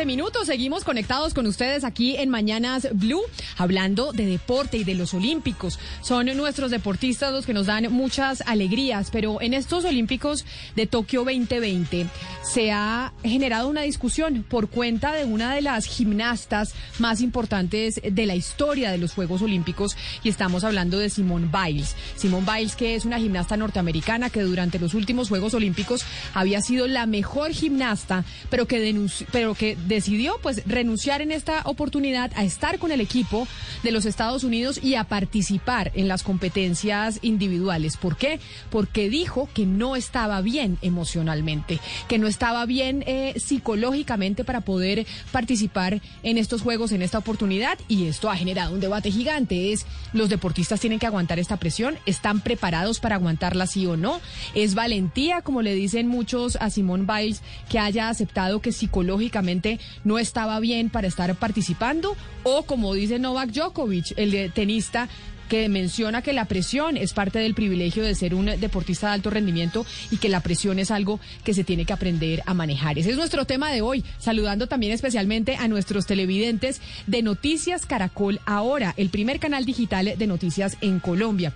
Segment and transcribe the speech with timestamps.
[0.00, 0.46] 15 minutos.
[0.46, 3.20] Seguimos conectados con ustedes aquí en Mañanas Blue,
[3.58, 5.78] hablando de deporte y de los Olímpicos.
[6.00, 11.24] Son nuestros deportistas los que nos dan muchas alegrías, pero en estos Olímpicos de Tokio
[11.24, 12.06] 2020
[12.42, 18.24] se ha generado una discusión por cuenta de una de las gimnastas más importantes de
[18.24, 21.94] la historia de los Juegos Olímpicos y estamos hablando de Simone Biles.
[22.16, 26.86] Simone Biles, que es una gimnasta norteamericana que durante los últimos Juegos Olímpicos había sido
[26.86, 28.80] la mejor gimnasta, pero que
[29.30, 33.46] pero que decidió pues renunciar en esta oportunidad a estar con el equipo
[33.82, 37.96] de los Estados Unidos y a participar en las competencias individuales.
[37.96, 38.40] ¿Por qué?
[38.70, 45.06] Porque dijo que no estaba bien emocionalmente, que no estaba bien eh, psicológicamente para poder
[45.32, 49.72] participar en estos juegos en esta oportunidad y esto ha generado un debate gigante.
[49.72, 54.20] Es los deportistas tienen que aguantar esta presión, están preparados para aguantarla sí o no.
[54.54, 59.69] Es valentía, como le dicen muchos a Simón Biles, que haya aceptado que psicológicamente
[60.04, 65.08] no estaba bien para estar participando o como dice Novak Djokovic, el tenista
[65.50, 69.30] que menciona que la presión es parte del privilegio de ser un deportista de alto
[69.30, 73.00] rendimiento y que la presión es algo que se tiene que aprender a manejar.
[73.00, 78.40] Ese es nuestro tema de hoy, saludando también especialmente a nuestros televidentes de Noticias Caracol
[78.46, 81.52] Ahora, el primer canal digital de noticias en Colombia.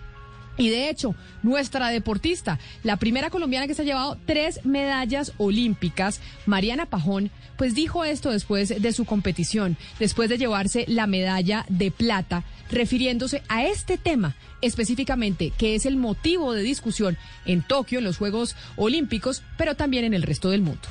[0.56, 6.20] Y de hecho, nuestra deportista, la primera colombiana que se ha llevado tres medallas olímpicas,
[6.46, 11.90] Mariana Pajón, pues dijo esto después de su competición, después de llevarse la medalla de
[11.90, 18.04] plata, refiriéndose a este tema específicamente, que es el motivo de discusión en Tokio, en
[18.04, 20.88] los Juegos Olímpicos, pero también en el resto del mundo.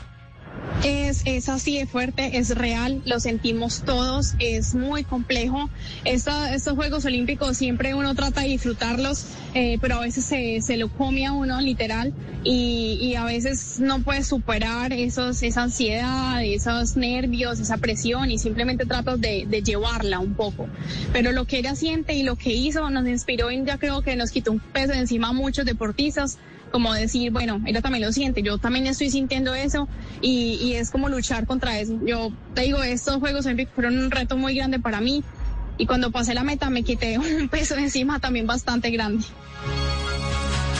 [0.83, 5.69] Es, es así de fuerte, es real, lo sentimos todos, es muy complejo.
[6.03, 10.89] estos Juegos Olímpicos siempre uno trata de disfrutarlos, eh, pero a veces se, se, lo
[10.89, 16.97] come a uno literal y, y, a veces no puede superar esos, esa ansiedad, esos
[16.97, 20.67] nervios, esa presión y simplemente tratas de, de llevarla un poco.
[21.13, 24.17] Pero lo que ella siente y lo que hizo nos inspiró y ya creo que
[24.17, 26.39] nos quitó un peso de encima a muchos deportistas
[26.73, 29.87] como decir, bueno, ella también lo siente, yo también estoy sintiendo eso
[30.21, 31.99] y, y es como luchar contra eso.
[32.05, 35.23] Yo te digo, estos Juegos fueron un reto muy grande para mí
[35.77, 39.25] y cuando pasé la meta me quité un peso encima también bastante grande.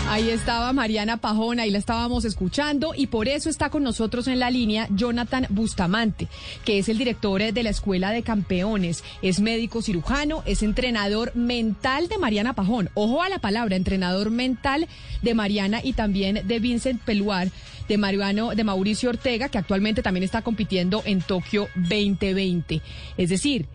[0.09, 4.37] Ahí estaba Mariana Pajón, ahí la estábamos escuchando y por eso está con nosotros en
[4.37, 6.27] la línea Jonathan Bustamante,
[6.65, 12.09] que es el director de la Escuela de Campeones, es médico cirujano, es entrenador mental
[12.09, 12.89] de Mariana Pajón.
[12.93, 14.87] Ojo a la palabra, entrenador mental
[15.21, 17.49] de Mariana y también de Vincent Peluar,
[17.87, 22.81] de Mariano, de Mauricio Ortega, que actualmente también está compitiendo en Tokio 2020.
[23.17, 23.67] Es decir,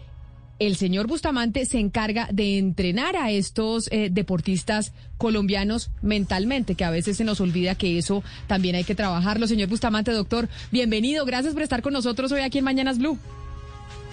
[0.58, 6.90] el señor Bustamante se encarga de entrenar a estos eh, deportistas colombianos mentalmente, que a
[6.90, 9.46] veces se nos olvida que eso también hay que trabajarlo.
[9.46, 11.24] Señor Bustamante, doctor, bienvenido.
[11.24, 13.18] Gracias por estar con nosotros hoy aquí en Mañanas Blue.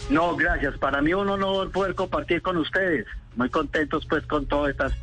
[0.09, 0.77] No, gracias.
[0.77, 3.07] Para mí un honor poder compartir con ustedes.
[3.35, 4.93] Muy contentos pues con todas estas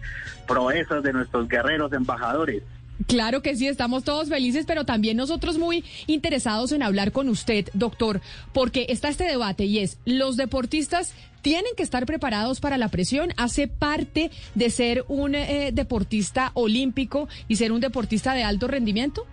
[0.46, 2.62] proezas de nuestros guerreros embajadores.
[3.06, 7.68] Claro que sí, estamos todos felices, pero también nosotros muy interesados en hablar con usted,
[7.74, 8.20] doctor,
[8.52, 13.32] porque está este debate y es, ¿los deportistas tienen que estar preparados para la presión?
[13.36, 19.26] ¿Hace parte de ser un eh, deportista olímpico y ser un deportista de alto rendimiento?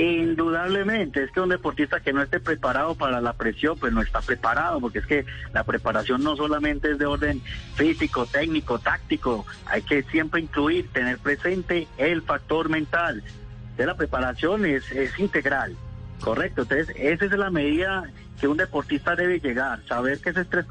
[0.00, 4.22] Indudablemente, es que un deportista que no esté preparado para la presión, pues no está
[4.22, 7.42] preparado, porque es que la preparación no solamente es de orden
[7.74, 13.22] físico, técnico, táctico, hay que siempre incluir, tener presente el factor mental.
[13.76, 14.84] De la preparación es,
[15.18, 15.76] integral,
[16.22, 16.62] correcto.
[16.62, 18.04] Entonces, esa es la medida
[18.40, 20.64] que un deportista debe llegar, saber que ese estrés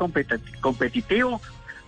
[0.59, 1.39] competitivo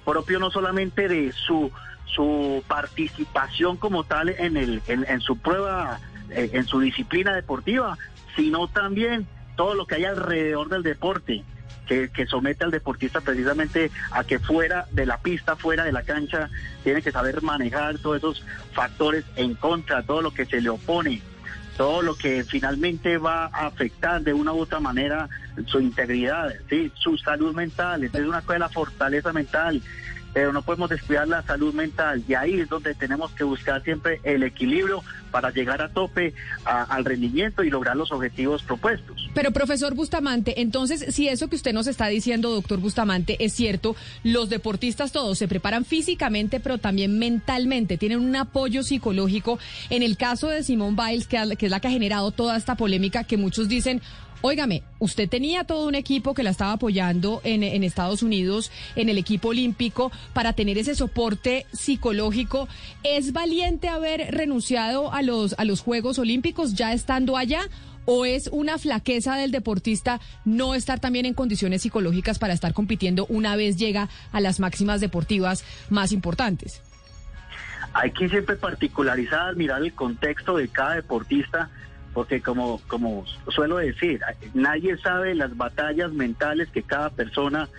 [0.06, 1.72] propio no solamente de su
[2.06, 6.02] su participación como tal en el en su prueba
[6.36, 7.98] en su disciplina deportiva,
[8.36, 11.44] sino también todo lo que hay alrededor del deporte.
[11.88, 16.04] Que, que, somete al deportista precisamente a que fuera de la pista, fuera de la
[16.04, 16.50] cancha,
[16.86, 21.22] tiene que saber manejar todos esos factores en contra, todo lo que se le opone,
[21.76, 25.28] todo lo que finalmente va a afectar de una u otra manera
[25.66, 26.92] su integridad, ¿sí?
[26.96, 28.04] su salud mental.
[28.06, 29.82] Es una cosa de la fortaleza mental
[30.34, 34.20] pero no podemos descuidar la salud mental y ahí es donde tenemos que buscar siempre
[34.24, 36.34] el equilibrio para llegar a tope
[36.66, 39.30] al rendimiento y lograr los objetivos propuestos.
[39.34, 43.96] Pero profesor Bustamante, entonces si eso que usted nos está diciendo, doctor Bustamante, es cierto,
[44.24, 49.58] los deportistas todos se preparan físicamente, pero también mentalmente, tienen un apoyo psicológico.
[49.90, 53.24] En el caso de Simone Biles, que es la que ha generado toda esta polémica,
[53.24, 54.02] que muchos dicen,
[54.44, 59.20] Óigame, usted tenía todo un equipo que la estaba apoyando en, Estados Unidos, en el
[59.20, 62.68] equipo olímpico, para tener ese soporte psicológico.
[63.04, 67.62] ¿Es valiente haber renunciado a los, a los Juegos Olímpicos ya estando allá?
[68.06, 73.28] ¿O es una flaqueza del deportista no estar también en condiciones psicológicas para estar compitiendo
[73.28, 76.82] una vez llega a las máximas deportivas más importantes?
[77.94, 81.70] Hay que siempre particularizar, mirar el contexto de cada deportista
[82.14, 84.22] porque como, como suelo decir,
[84.54, 87.70] nadie sabe las batallas mentales que cada persona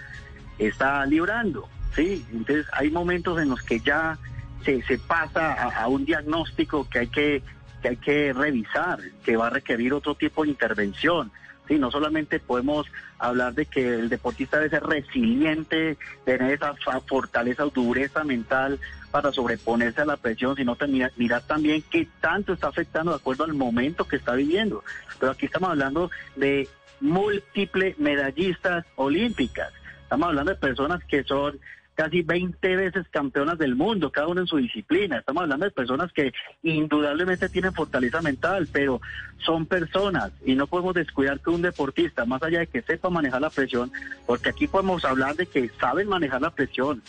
[0.59, 2.25] está librando, ¿sí?
[2.33, 4.19] Entonces hay momentos en los que ya
[4.65, 7.43] se, se pasa a, un diagnóstico que hay que,
[7.83, 11.31] que hay que revisar, que va a requerir otro tipo de intervención.
[11.69, 12.87] Sí, no solamente podemos
[13.19, 16.75] hablar de que el deportista debe ser resiliente, tener esa
[17.07, 18.81] fortaleza o dureza mental
[19.13, 23.45] para sobreponerse a la presión, sino mirar, mirar también qué tanto está afectando de acuerdo
[23.45, 24.83] al momento que está viviendo.
[25.21, 26.69] Pero aquí estamos hablando de
[27.01, 29.73] múltiples medallistas olímpicas.
[30.03, 31.61] Estamos hablando de personas que son
[31.95, 35.19] casi 20 veces campeonas del mundo, cada uno en su disciplina.
[35.19, 36.33] Estamos hablando de personas que
[36.63, 39.01] indudablemente tienen fortaleza mental, pero
[39.45, 43.43] son personas y no podemos descuidar que un deportista, más allá de que sepa manejar
[43.43, 43.93] la presión,
[44.27, 47.03] porque aquí podemos hablar de que saben manejar la presión,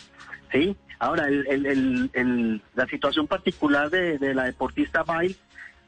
[0.54, 0.76] ¿sí?
[1.00, 5.38] Ahora, el, la situación particular de, la deportista Biles,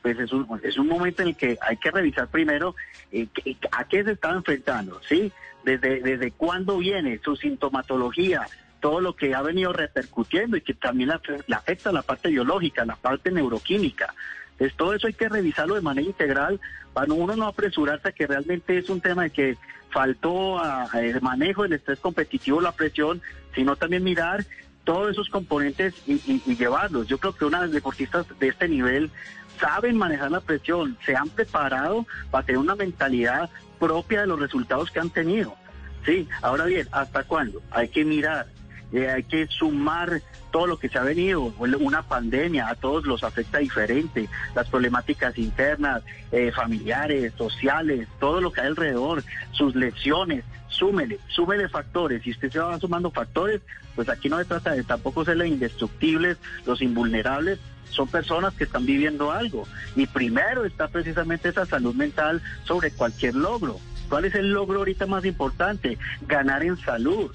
[0.02, 2.74] pues es un, es un momento en el que hay que revisar primero
[3.12, 3.28] eh,
[3.72, 5.32] a qué se está enfrentando, ¿sí?
[5.64, 8.46] Desde, desde cuándo viene su sintomatología,
[8.80, 12.96] todo lo que ha venido repercutiendo y que también la, afecta la parte biológica, la
[12.96, 14.14] parte neuroquímica.
[14.52, 16.60] Entonces, todo eso hay que revisarlo de manera integral
[16.92, 19.56] para uno no apresurarse a que realmente es un tema de que
[19.90, 20.60] faltó
[20.94, 23.22] el manejo del estrés competitivo, la presión,
[23.56, 24.46] sino también mirar
[24.84, 27.08] todos esos componentes y, llevarlos.
[27.08, 29.10] Yo creo que unas deportistas de este nivel
[29.58, 33.50] saben manejar la presión, se han preparado para tener una mentalidad
[33.80, 35.56] propia de los resultados que han tenido.
[36.04, 37.60] Sí, ahora bien, ¿hasta cuándo?
[37.72, 38.46] Hay que mirar,
[38.92, 43.24] eh, hay que sumar todo lo que se ha venido, una pandemia, a todos los
[43.24, 46.02] afecta diferente, las problemáticas internas,
[46.32, 49.22] eh, familiares, sociales, todo lo que hay alrededor,
[49.52, 53.60] sus lesiones, súmele, súmele factores, y usted se va sumando factores,
[53.94, 57.58] pues aquí no se trata de tampoco ser los indestructibles, los invulnerables,
[57.90, 63.34] son personas que están viviendo algo, y primero está precisamente esa salud mental sobre cualquier
[63.34, 63.78] logro.
[64.08, 65.98] ¿Cuál es el logro ahorita más importante?
[66.28, 67.34] Ganar en salud.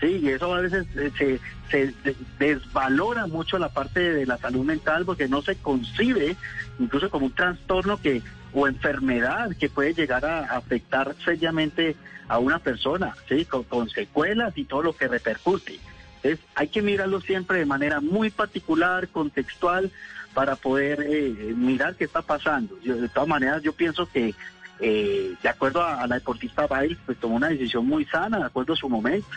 [0.00, 1.38] Sí, y eso a veces eh,
[1.70, 1.94] se,
[2.38, 6.36] desvalora mucho la parte de la salud mental porque no se concibe
[6.78, 11.96] incluso como un trastorno que o enfermedad que puede llegar a afectar seriamente
[12.28, 13.44] a una persona, ¿sí?
[13.44, 15.78] con, secuelas y todo lo que repercute.
[16.16, 19.90] Entonces, hay que mirarlo siempre de manera muy particular, contextual,
[20.34, 22.76] para poder eh, mirar qué está pasando.
[22.82, 24.34] de todas maneras, yo pienso que
[24.80, 28.72] eh, de acuerdo a, la deportista Biles, pues tomó una decisión muy sana, de acuerdo
[28.72, 29.28] a su momento.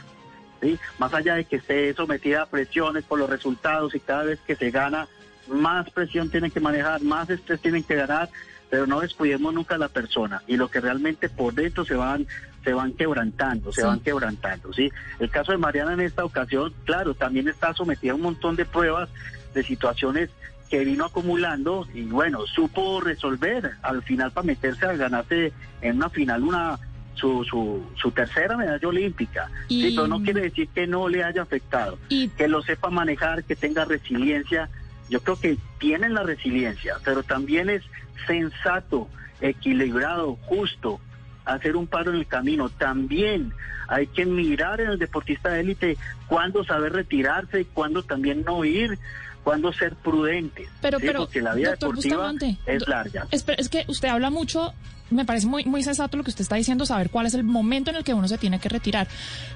[0.98, 4.56] Más allá de que esté sometida a presiones por los resultados y cada vez que
[4.56, 5.08] se gana,
[5.48, 8.30] más presión tienen que manejar, más estrés tienen que ganar,
[8.70, 12.26] pero no descuidemos nunca a la persona y lo que realmente por dentro se van
[12.64, 14.90] se van quebrantando, se van quebrantando, ¿sí?
[15.20, 18.64] El caso de Mariana en esta ocasión, claro, también está sometida a un montón de
[18.64, 19.10] pruebas,
[19.54, 20.30] de situaciones
[20.70, 26.10] que vino acumulando y bueno, supo resolver al final para meterse a ganarse en una
[26.10, 26.80] final una
[27.16, 29.50] su, su, su tercera medalla olímpica.
[29.68, 29.96] Y...
[29.96, 33.86] pero no quiere decir que no le haya afectado, que lo sepa manejar, que tenga
[33.86, 34.70] resiliencia.
[35.10, 37.84] Yo creo que tienen la resiliencia, pero también es
[38.26, 39.08] sensato,
[39.42, 41.00] equilibrado, justo
[41.46, 42.70] hacer un paro en el camino.
[42.70, 43.54] También
[43.88, 48.64] hay que mirar en el deportista de élite cuándo saber retirarse y cuándo también no
[48.64, 48.98] ir
[49.44, 50.68] cuándo ser prudente.
[50.82, 52.32] Pero, pero, porque la vida deportiva
[52.66, 53.28] es larga.
[53.32, 54.74] Es, es, que usted habla mucho
[55.10, 57.92] me parece muy, muy sensato lo que usted está diciendo, saber cuál es el momento
[57.92, 59.08] en el que uno se tiene que retirar.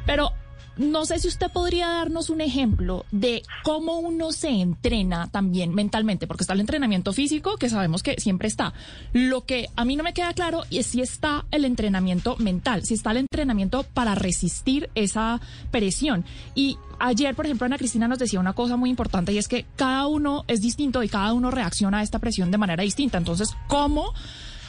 [0.06, 0.32] Pero
[0.77, 6.27] no sé si usted podría darnos un ejemplo de cómo uno se entrena también mentalmente,
[6.27, 8.74] porque está el entrenamiento físico, que sabemos que siempre está.
[9.13, 12.93] Lo que a mí no me queda claro es si está el entrenamiento mental, si
[12.93, 15.41] está el entrenamiento para resistir esa
[15.72, 16.25] presión.
[16.55, 19.65] Y ayer, por ejemplo, Ana Cristina nos decía una cosa muy importante y es que
[19.75, 23.17] cada uno es distinto y cada uno reacciona a esta presión de manera distinta.
[23.17, 24.13] Entonces, ¿cómo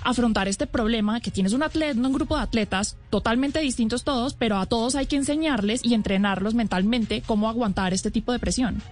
[0.08, 4.56] afrontar este problema que tienes un atleta, un grupo de atletas totalmente distintos todos, pero
[4.56, 8.82] a todos hay que enseñarles y entrenarlos mentalmente cómo aguantar este tipo de presión.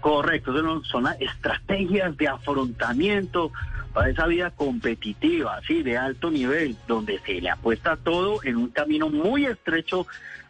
[0.00, 0.52] Correcto,
[0.84, 3.52] son las estrategias de afrontamiento
[3.92, 8.68] para esa vida competitiva, sí, de alto nivel, donde se le apuesta todo en un
[8.68, 10.06] camino muy estrecho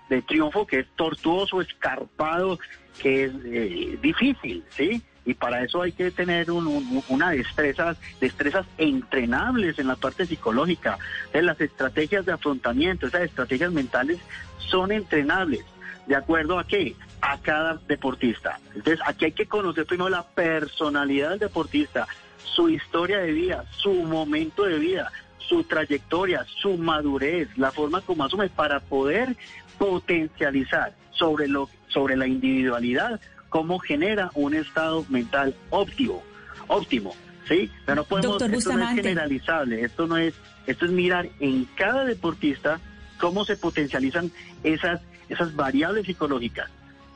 [0.08, 2.58] de triunfo que es tortuoso, escarpado,
[3.00, 5.02] que es eh, difícil, ¿sí?
[5.28, 10.98] Y para eso hay que tener una destrezas, destrezas entrenables en la parte psicológica.
[11.34, 14.20] las estrategias de afrontamiento, esas estrategias mentales
[14.56, 15.66] son entrenables.
[16.06, 16.96] ¿De acuerdo a qué?
[17.20, 18.58] A cada deportista.
[18.74, 22.08] Entonces, aquí hay que conocer primero la personalidad del deportista,
[22.42, 28.24] su historia de vida, su momento de vida, su trayectoria, su madurez, la forma como
[28.24, 29.36] asume para poder
[29.76, 36.22] potencializar sobre lo sobre la individualidad cómo genera un estado mental óptimo,
[36.66, 37.14] óptimo,
[37.46, 37.70] ¿sí?
[37.84, 40.34] Pero no podemos esto no es generalizable, esto no es
[40.66, 42.80] esto es mirar en cada deportista
[43.18, 44.30] cómo se potencializan
[44.62, 46.70] esas esas variables psicológicas.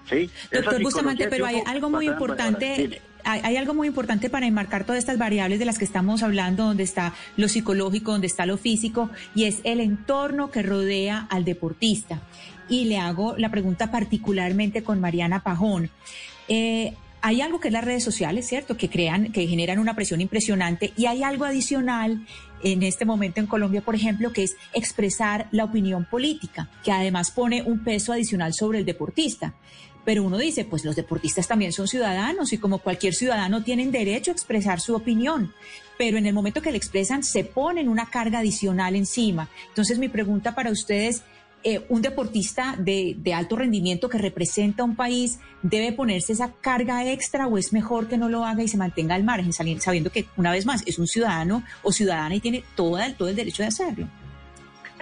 [0.08, 0.30] ¿sí?
[0.50, 5.18] Doctor Bustamante, pero hay algo muy importante hay, algo muy importante para enmarcar todas estas
[5.18, 9.44] variables de las que estamos hablando, donde está lo psicológico, donde está lo físico, y
[9.44, 12.20] es el entorno que rodea al deportista.
[12.72, 15.90] Y le hago la pregunta particularmente con Mariana Pajón.
[16.48, 18.78] Eh, hay algo que es las redes sociales, ¿cierto?
[18.78, 22.26] Que crean, que generan una presión impresionante y hay algo adicional
[22.64, 27.30] en este momento en Colombia, por ejemplo, que es expresar la opinión política, que además
[27.30, 29.52] pone un peso adicional sobre el deportista.
[30.06, 34.30] Pero uno dice, pues los deportistas también son ciudadanos y como cualquier ciudadano tienen derecho
[34.30, 35.52] a expresar su opinión.
[35.98, 39.50] Pero en el momento que la expresan se ponen una carga adicional encima.
[39.68, 41.22] Entonces mi pregunta para ustedes,
[41.64, 47.10] eh, un deportista de, de, alto rendimiento que representa un país debe ponerse esa carga
[47.10, 50.26] extra o es mejor que no lo haga y se mantenga al margen, sabiendo que
[50.36, 53.68] una vez más es un ciudadano o ciudadana y tiene todo, todo el derecho de
[53.68, 54.08] hacerlo?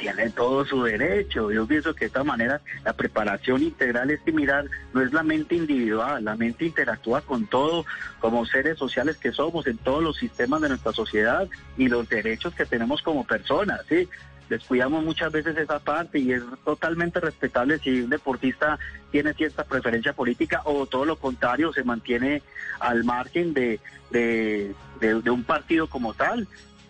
[0.00, 1.52] tiene todo su derecho.
[1.52, 5.54] Yo pienso que de esta manera la preparación integral es mirar, no es la mente
[5.54, 7.84] individual, la mente interactúa con todo
[8.18, 12.54] como seres sociales que somos en todos los sistemas de nuestra sociedad y los derechos
[12.54, 14.08] que tenemos como personas, ¿sí?
[14.50, 18.78] Descuidamos muchas veces esa parte y es totalmente respetable si un deportista
[19.10, 22.42] tiene cierta preferencia política o todo lo contrario, se mantiene
[22.80, 23.80] al margen de,
[24.10, 26.46] de, de un partido como tal.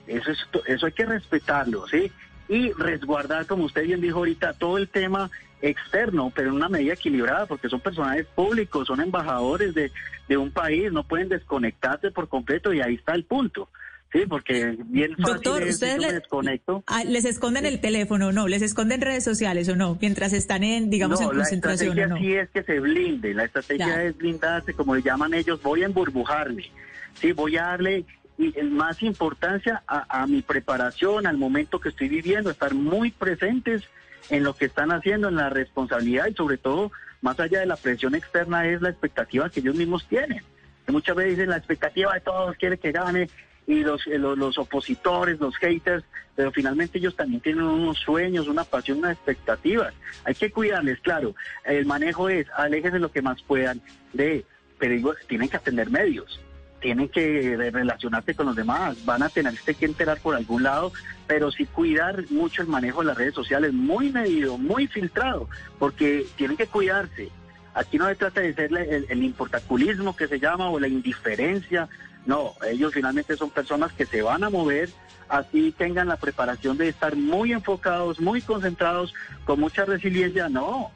[0.09, 2.11] Eso, es, eso hay que respetarlo, ¿sí?
[2.51, 5.31] y resguardar, como usted bien dijo ahorita, todo el tema
[5.63, 9.93] externo, pero en una medida equilibrada, porque son personajes públicos, son embajadores de,
[10.37, 13.69] un país, no pueden desconectarse por completo y ahí está el punto.
[14.13, 16.83] Sí, porque bien fácil Doctor, ¿ustedes les, desconecto.
[16.89, 18.49] Ah, les esconden el teléfono no?
[18.49, 19.99] ¿Les esconden redes sociales o no?
[20.01, 21.95] Mientras están en, digamos, en concentración.
[21.95, 25.63] La estrategia sí es que se blinde, la estrategia es blindarse, como le llaman ellos,
[25.63, 26.71] voy a emburbujarme.
[27.15, 28.05] Sí, voy a darle
[28.41, 33.85] y más importancia a, mi preparación, al momento que estoy viviendo, estar muy presentes
[34.31, 36.91] en lo que están haciendo, en la responsabilidad y sobre todo,
[37.21, 40.43] más allá de la presión externa, es la expectativa que ellos mismos tienen.
[40.89, 43.29] muchas veces dicen la expectativa de todos quiere que gane
[43.71, 48.49] y los, eh, los, los, opositores, los haters, pero finalmente ellos también tienen unos sueños,
[48.49, 49.95] una pasión, unas expectativas.
[50.25, 51.35] Hay que cuidarles, claro.
[51.65, 53.81] El manejo es, aléjense lo que más puedan
[54.13, 54.45] de,
[54.79, 56.41] pero tienen que atender medios
[56.81, 60.95] tienen que relacionarse con los demás, van a tener que enterar por algún lado,
[61.27, 65.47] pero sí cuidar mucho el manejo de las redes sociales, muy medido, muy filtrado,
[65.79, 67.29] porque tienen que cuidarse.
[67.75, 71.87] Aquí no se trata de ser el importaculismo que se llama o la indiferencia,
[72.27, 74.91] no, ellos finalmente son personas que se van a mover,
[75.29, 80.91] así tengan la preparación de estar muy enfocados, muy concentrados, con mucha resiliencia, no,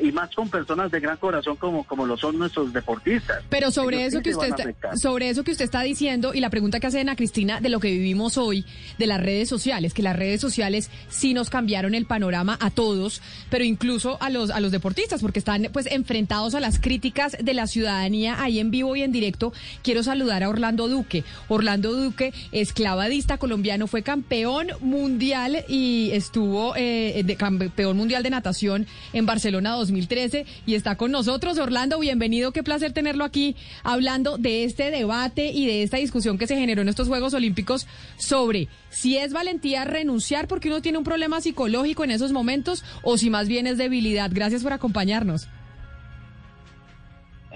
[0.00, 3.42] y más con personas de gran corazón como, como lo son nuestros deportistas.
[3.48, 6.80] Pero sobre eso que usted está, sobre eso que usted está diciendo y la pregunta
[6.80, 8.64] que hace Ana Cristina de lo que vivimos hoy
[8.98, 13.22] de las redes sociales, que las redes sociales sí nos cambiaron el panorama a todos,
[13.50, 17.54] pero incluso a los a los deportistas porque están pues enfrentados a las críticas de
[17.54, 19.52] la ciudadanía ahí en vivo y en directo.
[19.82, 21.24] Quiero saludar a Orlando Duque.
[21.48, 28.86] Orlando Duque, esclavadista colombiano, fue campeón mundial y estuvo eh, de, campeón mundial de natación
[29.12, 31.58] en Barcelona 2013 y está con nosotros.
[31.58, 36.46] Orlando, bienvenido, qué placer tenerlo aquí hablando de este debate y de esta discusión que
[36.46, 37.86] se generó en estos Juegos Olímpicos
[38.16, 43.18] sobre si es valentía renunciar porque uno tiene un problema psicológico en esos momentos o
[43.18, 44.30] si más bien es debilidad.
[44.32, 45.48] Gracias por acompañarnos.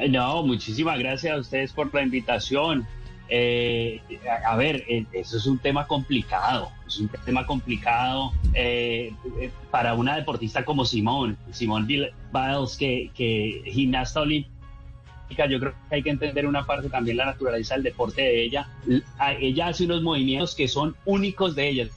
[0.09, 2.87] No, muchísimas gracias a ustedes por la invitación.
[3.29, 4.01] Eh,
[4.45, 9.13] a, ver, eh, eso es un tema complicado, es un tema complicado eh,
[9.71, 12.13] para una deportista como Simón, Simón Biles,
[12.79, 14.57] que, que gimnasta olímpica
[15.49, 18.69] yo creo que hay que entender una parte también la naturaleza del deporte de ella.
[19.41, 21.89] Ella hace unos movimientos que son únicos de ella.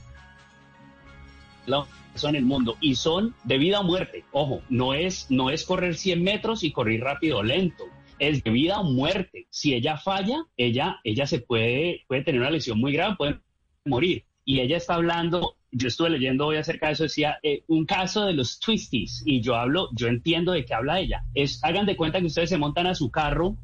[2.16, 4.26] Son el mundo y son de vida o muerte.
[4.32, 7.86] Ojo, no es, no es correr 100 metros y correr rápido o lento.
[8.20, 9.48] Es de vida o muerte.
[9.50, 13.40] Si ella falla, ella, ella se puede, puede tener una lesión muy grave, puede
[13.86, 14.26] morir.
[14.46, 18.26] Y ella está hablando yo estuve leyendo hoy acerca de eso, decía eh, un caso
[18.26, 21.24] de los twisties, y yo hablo, yo entiendo de qué habla ella.
[21.34, 23.56] Es, hagan de cuenta que ustedes se montan a su carro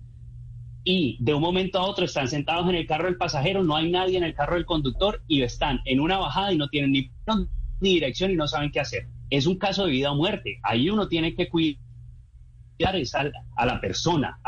[0.84, 3.90] y de un momento a otro están sentados en el carro del pasajero, no hay
[3.90, 7.10] nadie en el carro del conductor y están en una bajada y no tienen ni,
[7.80, 9.08] ni dirección y no saben qué hacer.
[9.32, 10.60] Es un caso de vida o muerte.
[10.62, 11.82] Ahí uno tiene que cuidar
[12.84, 14.40] a, la persona,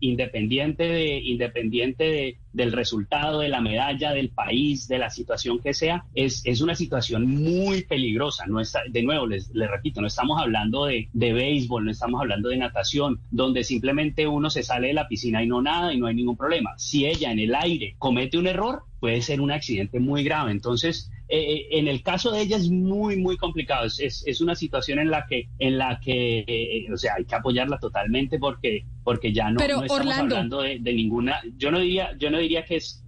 [0.00, 6.04] independiente, de, independiente del resultado, de la medalla, del país, de la situación que sea,
[6.14, 8.46] es, es una situación muy peligrosa.
[8.46, 12.48] No está, de nuevo, les, repito, no estamos hablando de, de béisbol, no estamos hablando
[12.48, 16.06] de natación, donde simplemente uno se sale de la piscina y no nada y no
[16.06, 16.74] hay ningún problema.
[16.78, 20.50] Si ella en el aire comete un error, puede ser un accidente muy grave.
[20.50, 23.84] Entonces, eh, eh, en el caso de ella es muy, muy complicado.
[23.86, 27.34] Es, es, una situación en la que, en la que eh, o sea, hay que
[27.34, 32.16] apoyarla totalmente porque, porque ya no, no estamos hablando de, de, ninguna, yo no diría,
[32.18, 33.04] yo no diría que es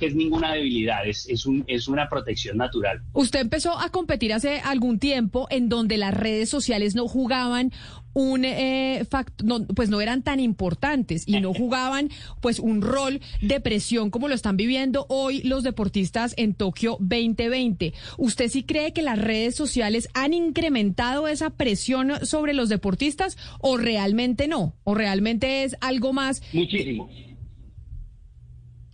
[0.00, 3.02] que es ninguna debilidad, es, es, un, es una protección natural.
[3.12, 7.70] Usted empezó a competir hace algún tiempo en donde las redes sociales no jugaban
[8.12, 9.06] un eh,
[9.44, 14.28] no, pues no eran tan importantes y no jugaban pues un rol de presión como
[14.28, 17.92] lo están viviendo hoy los deportistas en Tokio 2020.
[18.18, 23.76] ¿Usted sí cree que las redes sociales han incrementado esa presión sobre los deportistas o
[23.76, 24.74] realmente no?
[24.84, 26.42] ¿O realmente es algo más?
[26.52, 27.08] Muchísimo.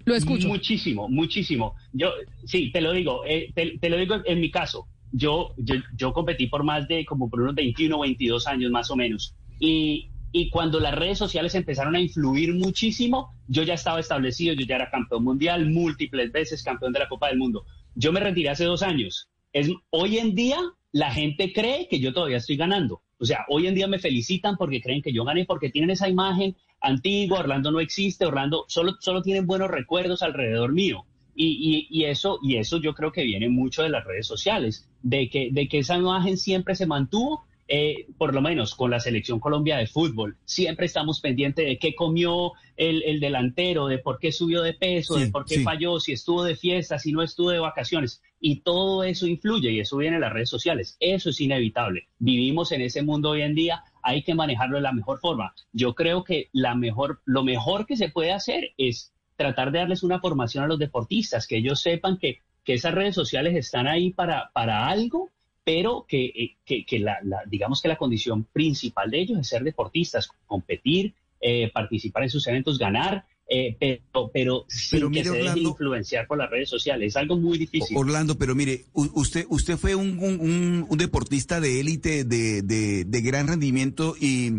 [0.07, 0.47] Lo escucho.
[0.47, 1.75] Muchísimo, muchísimo.
[1.93, 2.13] Yo,
[2.45, 4.87] sí, te lo digo, eh, te, lo digo en mi caso.
[5.19, 5.55] Yo,
[5.97, 9.35] yo, competí por más de como por unos 21 o 22 años más o menos.
[9.59, 14.67] Y, y cuando las redes sociales empezaron a influir muchísimo, yo ya estaba establecido, yo
[14.67, 17.65] ya era campeón mundial, múltiples veces campeón de la Copa del Mundo.
[17.95, 19.31] Yo me retiré hace dos años.
[19.55, 20.59] Es, hoy en día
[20.93, 23.01] la gente cree que yo todavía estoy ganando.
[23.19, 26.11] O sea, hoy en día me felicitan porque creen que yo gané, porque tienen esa
[26.11, 31.07] imagen antigua, Orlando no existe, Orlando solo, solo tienen buenos recuerdos alrededor mío.
[31.39, 35.29] Y, y, eso, y eso yo creo que viene mucho de las redes sociales, de
[35.29, 39.41] que, de que esa imagen siempre se mantuvo eh, por lo menos con la selección
[39.41, 44.63] Colombia de fútbol, siempre estamos pendientes de qué comió el, delantero, de por qué subió
[44.63, 48.23] de peso, de por qué falló, si estuvo de fiesta, si no estuvo de vacaciones.
[48.39, 50.97] Y todo eso influye y eso viene en las redes sociales.
[51.01, 52.07] Eso es inevitable.
[52.19, 55.53] Vivimos en ese mundo hoy en día, hay que manejarlo de la mejor forma.
[55.73, 60.03] Yo creo que la mejor, lo mejor que se puede hacer es tratar de darles
[60.03, 64.11] una formación a los deportistas, que ellos sepan que, que esas redes sociales están ahí
[64.11, 65.31] para, para algo
[65.67, 67.19] pero que, eh, que, la,
[67.51, 72.47] digamos que la condición principal de ellos es ser deportistas, competir, eh, participar en sus
[72.47, 77.09] eventos, ganar, eh, pero, pero sin que se deje influenciar por las redes sociales.
[77.09, 77.97] Es algo muy difícil.
[77.97, 84.53] Orlando, pero mire, usted, usted fue un, deportista de élite, de, de, gran rendimiento y,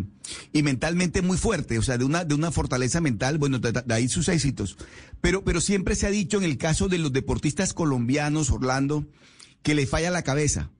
[0.58, 4.08] y, mentalmente muy fuerte, o sea, de una, de una fortaleza mental, bueno, de, ahí
[4.08, 4.78] sus éxitos.
[5.22, 9.06] Pero, pero siempre se ha dicho en el caso de los deportistas colombianos, Orlando,
[9.64, 10.72] que le falla la cabeza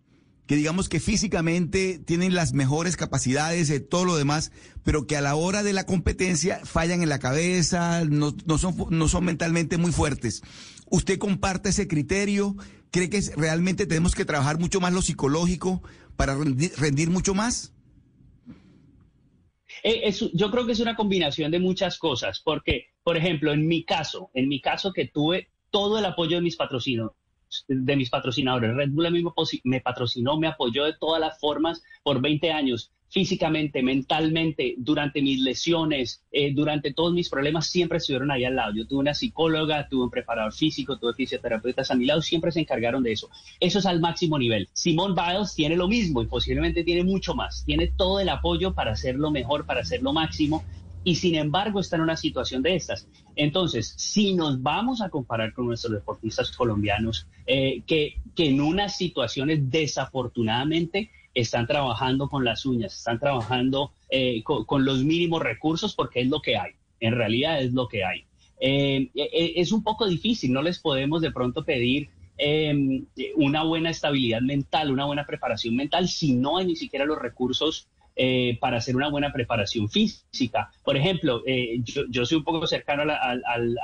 [0.48, 5.22] que digamos que físicamente tienen las mejores capacidades de todo lo demás, pero que a
[5.22, 9.78] la hora de la competencia fallan en la cabeza, no, no, son, no son mentalmente
[9.78, 10.42] muy fuertes.
[10.90, 12.56] ¿Usted comparte ese criterio?
[12.92, 15.84] ¿Cree que realmente tenemos que trabajar mucho más lo psicológico
[16.16, 16.38] para
[16.78, 17.74] rendir, mucho más?
[19.84, 23.84] Eh, yo creo que es una combinación de muchas cosas, porque, por ejemplo, en mi
[23.84, 27.12] caso, en mi caso que tuve todo el apoyo de mis patrocinos,
[27.68, 28.76] de mis patrocinadores.
[28.76, 33.82] Red Bull mismo me patrocinó, me apoyó de todas las formas por 20 años, físicamente,
[33.82, 38.74] mentalmente, durante mis lesiones, eh, durante todos mis problemas, siempre estuvieron ahí al lado.
[38.76, 42.60] Yo tuve una psicóloga, tuve un preparador físico, tuve fisioterapeutas a mi lado, siempre se
[42.60, 43.30] encargaron de eso.
[43.60, 44.68] Eso es al máximo nivel.
[44.74, 47.64] Simón Biles tiene lo mismo y posiblemente tiene mucho más.
[47.66, 50.64] Tiene todo el apoyo para hacerlo mejor, para hacerlo máximo
[51.08, 53.08] y sin embargo está en una situación de estas.
[53.38, 58.98] Entonces, si nos vamos a comparar con nuestros deportistas colombianos, eh, que, que en unas
[58.98, 66.22] situaciones desafortunadamente están trabajando con las uñas, están trabajando eh, con, los mínimos recursos porque
[66.22, 68.26] es lo que hay, en realidad es lo que hay.
[68.60, 74.42] Eh, es un poco difícil, no les podemos de pronto pedir em, una buena estabilidad
[74.42, 77.88] mental, una buena preparación mental si no hay ni siquiera los recursos
[78.20, 80.72] eh, para hacer una buena preparación física.
[80.84, 83.38] Por ejemplo, eh, yo, soy un poco cercano a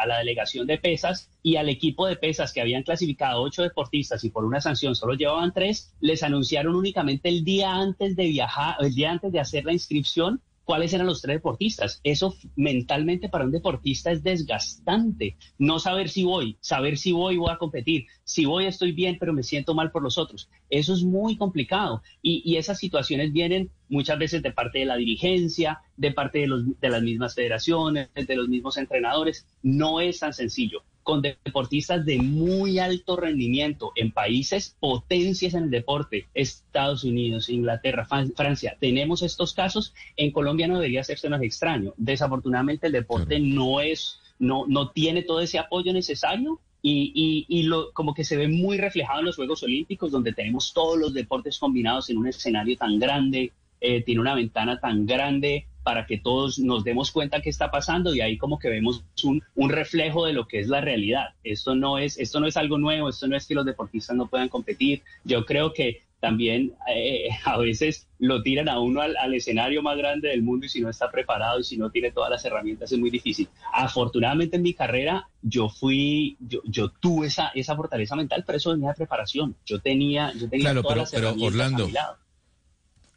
[0.08, 4.32] la, delegación de pesas y al equipo de pesas que habían clasificado ocho deportistas y
[4.32, 8.96] por una sanción solo llevaban tres, les anunciaron únicamente el día antes de viajar, el
[8.96, 12.00] día antes de hacer la inscripción cuáles eran los tres deportistas.
[12.04, 15.38] Eso mentalmente para un deportista es desgastante.
[15.58, 18.08] No saber si voy, saber si voy voy a competir.
[18.24, 20.50] Si voy estoy bien, pero me siento mal por los otros.
[20.70, 22.02] Eso es muy complicado.
[22.22, 26.80] Y, esas situaciones vienen muchas veces de parte de la dirigencia, de parte de, los,
[26.80, 29.46] de las mismas federaciones, de los mismos entrenadores.
[29.62, 35.70] No es tan sencillo con deportistas de muy alto rendimiento en países potencias en el
[35.70, 38.78] deporte, Estados Unidos, Inglaterra, Francia.
[38.80, 39.94] Tenemos estos casos.
[40.16, 41.94] En Colombia no debería hacerse más extraño.
[41.98, 47.94] Desafortunadamente el deporte no es, no, no tiene todo ese apoyo necesario y, y, lo,
[47.94, 51.58] como que se ve muy reflejado en los Juegos Olímpicos, donde tenemos todos los deportes
[51.58, 56.60] combinados en un escenario tan grande, eh, tiene una ventana tan grande para que todos
[56.60, 60.34] nos demos cuenta qué está pasando y ahí como que vemos un, un, reflejo de
[60.34, 61.30] lo que es la realidad.
[61.44, 64.28] Esto no es, esto no es algo nuevo, esto no es que los deportistas no
[64.28, 65.02] puedan competir.
[65.24, 70.30] Yo creo que también eh, a veces lo tiran a uno al, escenario más grande
[70.30, 72.98] del mundo y si no está preparado y si no tiene todas las herramientas es
[72.98, 73.50] muy difícil.
[73.74, 78.72] Afortunadamente en mi carrera yo fui, yo, yo tuve esa, esa fortaleza mental, pero eso
[78.72, 79.56] venía de preparación.
[79.66, 82.23] Yo tenía, yo tenía claro, todas pero, las herramientas Orlando, a mi lado.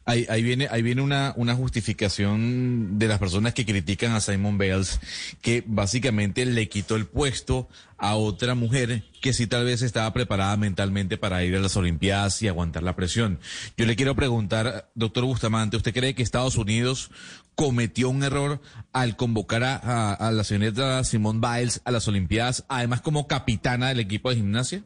[0.09, 5.01] Ahí, viene, ahí viene una, una justificación de las personas que critican a Simon Bales,
[5.41, 7.67] que básicamente le quitó el puesto
[7.97, 12.41] a otra mujer que sí tal vez estaba preparada mentalmente para ir a las Olimpiadas
[12.41, 13.41] y aguantar la presión.
[13.75, 17.11] Yo le quiero preguntar, doctor Bustamante, ¿usted cree que Estados Unidos
[17.55, 18.61] cometió un error
[18.93, 23.99] al convocar a, a la señorita Simone Biles a las Olimpiadas, además como capitana del
[23.99, 24.83] equipo de gimnasia?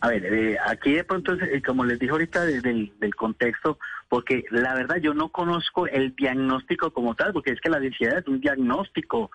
[0.00, 3.78] A ver, eh, aquí de pronto, eh, como les dije ahorita, desde el del contexto,
[4.08, 8.18] porque la verdad yo no conozco el diagnóstico como tal, porque es que la densidad
[8.18, 9.30] es un diagnóstico,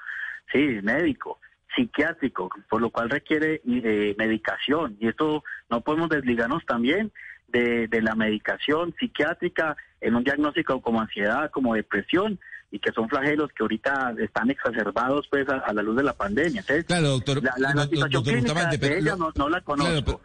[0.51, 1.39] sí, médico,
[1.75, 4.97] psiquiátrico, por lo cual requiere eh, medicación.
[4.99, 7.11] Y esto no podemos desligarnos también
[7.47, 12.39] de la medicación psiquiátrica en un diagnóstico como ansiedad, como depresión,
[12.71, 16.63] y que son flagelos que ahorita están exacerbados pues a, la luz de la pandemia.
[16.85, 17.41] claro, doctor.
[17.43, 20.21] La, la, situación clínica de ella no, la conozco.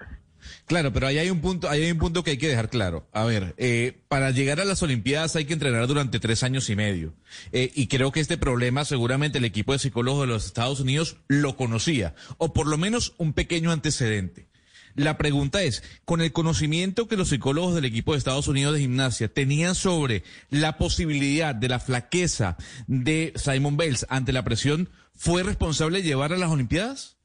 [0.67, 3.07] Claro, pero, ahí hay un punto, ahí hay un punto que hay que dejar claro.
[3.13, 6.75] A ver, eh, para llegar a las Olimpiadas hay que entrenar durante tres años y
[6.75, 7.15] medio.
[7.53, 11.19] Eh, y creo que este problema seguramente el equipo de psicólogos de los Estados Unidos
[11.29, 14.49] lo conocía, o por lo menos un pequeño antecedente.
[14.95, 18.81] La pregunta es, con el conocimiento que los psicólogos del equipo de Estados Unidos de
[18.81, 25.43] gimnasia tenían sobre la posibilidad de la flaqueza de Simon Bales ante la presión, ¿fue
[25.43, 27.17] responsable llevar a las Olimpiadas?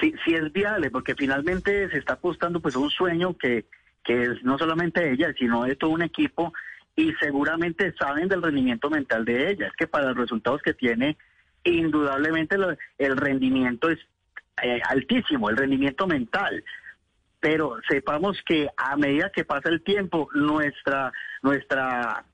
[0.00, 3.66] Sí, sí es viable, porque finalmente se está apostando pues un sueño que,
[4.04, 6.52] que es no solamente ella, sino de todo un equipo
[6.96, 9.66] y seguramente saben del rendimiento mental de ella.
[9.66, 11.16] Es que para los resultados que tiene,
[11.64, 12.56] indudablemente
[12.98, 13.98] el rendimiento es
[14.60, 16.64] eh, altísimo, el rendimiento mental.
[17.40, 21.12] Pero sepamos que a medida que pasa el tiempo, nuestra,
[21.42, 22.24] nuestra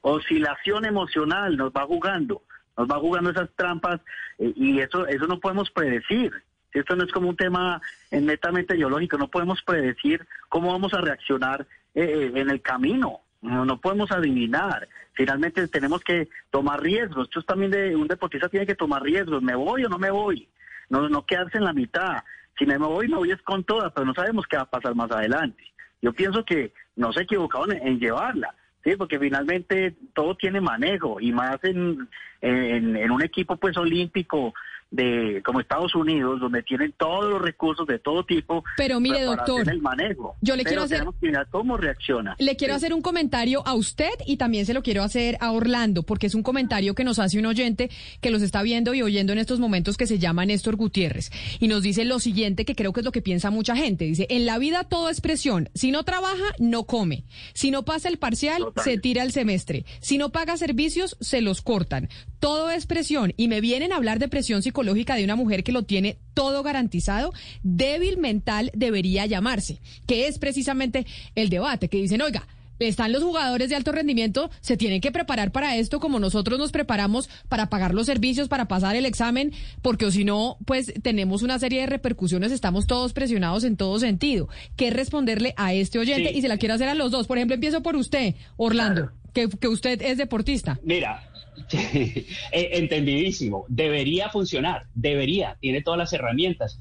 [0.00, 2.42] oscilación emocional nos va jugando,
[2.76, 4.00] nos va jugando esas trampas
[4.38, 6.32] eh, y eso, eso no podemos predecir.
[6.72, 7.80] Esto no es como un tema
[8.12, 13.20] netamente biológico, no podemos predecir cómo vamos a reaccionar eh, en el camino.
[13.42, 14.88] No, no, podemos adivinar.
[15.14, 17.26] Finalmente tenemos que tomar riesgos.
[17.26, 19.42] Esto es también de un deportista tiene que tomar riesgos.
[19.42, 20.48] ¿Me voy o no me voy?
[20.90, 22.22] No, no quedarse en la mitad.
[22.58, 24.94] Si me voy, me voy es con todas, pero no sabemos qué va a pasar
[24.94, 25.64] más adelante.
[26.02, 31.32] Yo pienso que no se equivocaron en, llevarla, sí, porque finalmente todo tiene manejo y
[31.32, 32.08] más en,
[32.42, 34.52] en, en un equipo pues olímpico
[34.90, 38.64] de como Estados Unidos, donde tienen todos los recursos de todo tipo.
[38.76, 40.36] Pero mire, doctor, el manejo.
[40.40, 41.04] yo le quiero hacer
[41.50, 42.36] cómo reacciona.
[42.38, 46.02] Le quiero hacer un comentario a usted y también se lo quiero hacer a Orlando,
[46.02, 49.32] porque es un comentario que nos hace un oyente que los está viendo y oyendo
[49.32, 52.92] en estos momentos que se llama Néstor Gutiérrez y nos dice lo siguiente que creo
[52.92, 54.04] que es lo que piensa mucha gente.
[54.04, 55.68] Dice, en la vida todo es presión.
[55.74, 57.24] Si no trabaja, no come.
[57.54, 59.84] Si no pasa el parcial, se tira el semestre.
[60.00, 62.08] Si no paga servicios, se los cortan.
[62.40, 65.62] Todo es presión y me vienen a hablar de presión psicológica lógica de una mujer
[65.62, 71.98] que lo tiene todo garantizado, débil mental debería llamarse, que es precisamente el debate, que
[71.98, 72.48] dicen, oiga,
[72.78, 76.72] están los jugadores de alto rendimiento, se tienen que preparar para esto como nosotros nos
[76.72, 81.58] preparamos para pagar los servicios, para pasar el examen, porque si no, pues tenemos una
[81.58, 84.48] serie de repercusiones, estamos todos presionados en todo sentido.
[84.76, 86.32] ¿Qué responderle a este oyente?
[86.32, 87.26] Y se la quiero hacer a los dos.
[87.26, 90.80] Por ejemplo, empiezo por usted, Orlando, que, que usted es deportista.
[90.82, 91.29] Mira,
[92.52, 93.64] entendidísimo.
[93.68, 96.80] Debería funcionar, debería, tiene todas las herramientas.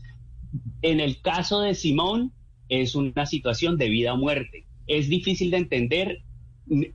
[0.81, 2.33] En el caso de Simón,
[2.69, 4.65] es una situación de vida o muerte.
[4.87, 6.23] Es difícil de entender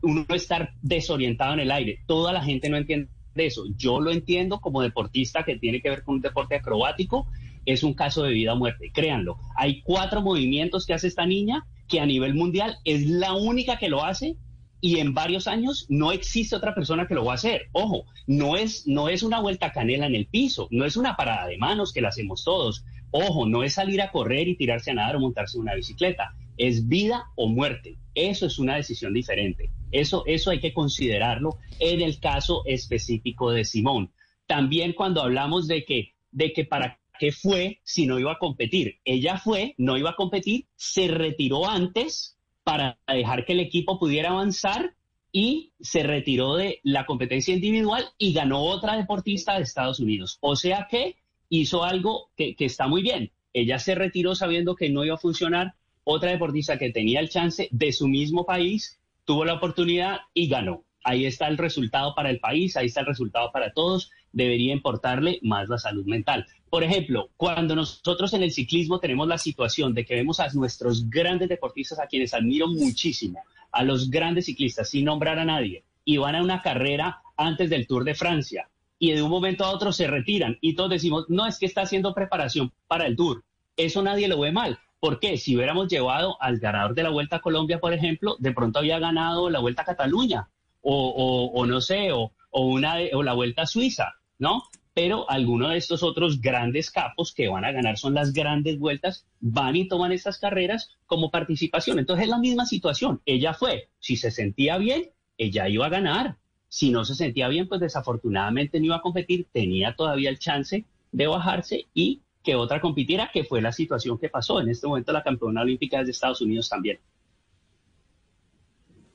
[0.02, 1.98] uno estar desorientado en el aire.
[2.06, 3.64] Toda la gente no entiende eso.
[3.76, 7.26] Yo lo entiendo como deportista que tiene que ver con un deporte acrobático.
[7.66, 8.90] Es un caso de vida o muerte.
[8.92, 9.36] Créanlo.
[9.56, 13.88] Hay cuatro movimientos que hace esta niña que a nivel mundial es la única que
[13.88, 14.36] lo hace
[14.84, 17.70] y en varios años no existe otra persona que lo va a hacer.
[17.72, 21.46] Ojo, no es, no es una vuelta canela en el piso, no es una parada
[21.46, 22.84] de manos que la hacemos todos.
[23.10, 26.34] Ojo, no es salir a correr y tirarse a nadar o montarse en una bicicleta.
[26.58, 27.96] Es vida o muerte.
[28.14, 29.70] Eso es una decisión diferente.
[29.90, 34.12] Eso, eso hay que considerarlo en el caso específico de Simón.
[34.46, 38.98] También cuando hablamos de que, de que para qué fue si no iba a competir.
[39.06, 42.33] Ella fue, no iba a competir, se retiró antes
[42.64, 44.94] para dejar que el equipo pudiera avanzar
[45.30, 50.38] y se retiró de la competencia individual y ganó otra deportista de Estados Unidos.
[50.40, 51.16] O sea que
[51.48, 53.30] hizo algo que, está muy bien.
[53.52, 55.74] Ella se retiró sabiendo que no iba a funcionar.
[56.04, 60.84] Otra deportista que tenía el chance de su mismo país tuvo la oportunidad y ganó.
[61.02, 64.10] Ahí está el resultado para el país, ahí está el resultado para todos.
[64.34, 66.44] Debería importarle más la salud mental.
[66.68, 71.08] Por ejemplo, cuando nosotros en el ciclismo tenemos la situación de que vemos a nuestros
[71.08, 73.38] grandes deportistas, a quienes admiro muchísimo,
[73.70, 77.86] a los grandes ciclistas, sin nombrar a nadie, y van a una carrera antes del
[77.86, 78.68] Tour de Francia,
[78.98, 81.82] y de un momento a otro se retiran, y todos decimos, no, es que está
[81.82, 83.44] haciendo preparación para el Tour.
[83.76, 84.80] Eso nadie lo ve mal.
[84.98, 85.36] ¿Por qué?
[85.36, 88.98] Si hubiéramos llevado al ganador de la Vuelta a Colombia, por ejemplo, de pronto había
[88.98, 90.48] ganado la Vuelta a Cataluña
[90.80, 92.32] o, no sé, o
[92.80, 94.62] la Vuelta a Suiza, ¿no?
[94.94, 99.26] Pero algunos de estos otros grandes capos que van a ganar son las grandes vueltas,
[99.40, 101.98] van y toman estas carreras como participación.
[101.98, 103.20] Entonces es la misma situación.
[103.26, 106.36] Ella fue, si se sentía bien, ella iba a ganar.
[106.68, 110.84] Si no se sentía bien, pues desafortunadamente no iba a competir, tenía todavía el chance
[111.10, 114.60] de bajarse y que otra compitiera, que fue la situación que pasó.
[114.60, 116.98] En este momento la campeona olímpica de Estados Unidos también.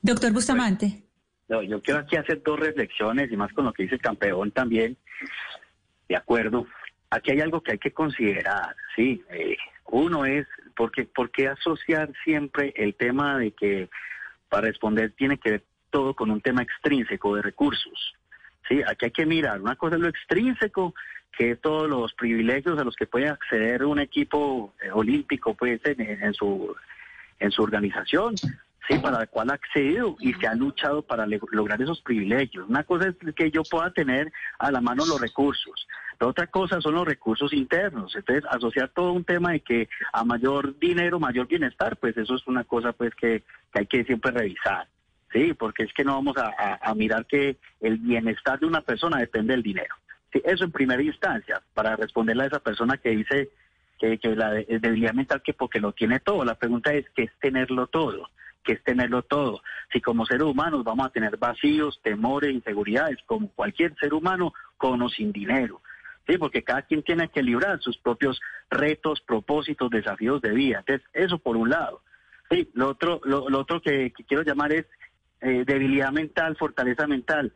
[0.02, 1.09] Doctor Bustamante.
[1.62, 4.96] Yo quiero aquí hacer dos reflexiones y más con lo que dice el campeón también.
[6.08, 6.66] De acuerdo.
[7.10, 9.22] Aquí hay algo que hay que considerar, sí.
[9.30, 13.88] Eh, uno es, porque, ¿por qué asociar siempre el tema de que
[14.48, 18.14] para responder tiene que ver todo con un tema extrínseco de recursos?
[18.68, 19.60] Sí, aquí hay que mirar.
[19.60, 20.94] Una cosa es lo extrínseco
[21.36, 26.34] que todos los privilegios a los que puede acceder un equipo eh, olímpico pues, en,
[26.34, 26.76] su,
[27.40, 28.34] en su organización,
[28.88, 32.68] sí, para la cual ha accedido y se ha luchado para lograr esos privilegios.
[32.68, 35.86] Una cosa es que yo pueda tener a la mano los recursos,
[36.18, 38.14] la otra cosa son los recursos internos.
[38.14, 42.46] Entonces, asociar todo un tema de que a mayor dinero, mayor bienestar, pues eso es
[42.46, 44.86] una cosa pues que, hay que siempre revisar.
[45.32, 49.52] Sí, porque es que no vamos a mirar que el bienestar de una persona depende
[49.52, 49.94] del dinero
[50.44, 53.50] eso en primera instancia, para responderle a esa persona que dice
[53.98, 56.44] que, la debilidad mental que porque lo tiene todo.
[56.44, 58.28] La pregunta es, ¿qué es tenerlo todo?
[58.62, 59.62] ¿Qué es tenerlo todo?
[59.92, 65.00] Si como seres humanos vamos a tener vacíos, temores, inseguridades, como cualquier ser humano, con
[65.02, 65.82] o sin dinero.
[66.26, 70.78] Sí, porque cada quien tiene que librar sus propios retos, propósitos, desafíos de vida.
[70.80, 72.02] Entonces, eso por un lado.
[72.50, 74.86] Sí, lo otro, lo, otro que, quiero llamar es
[75.40, 77.52] eh, debilidad mental, fortaleza mental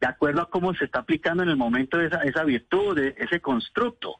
[0.00, 4.16] de acuerdo a cómo se está aplicando en el momento esa, esa virtud, ese constructo.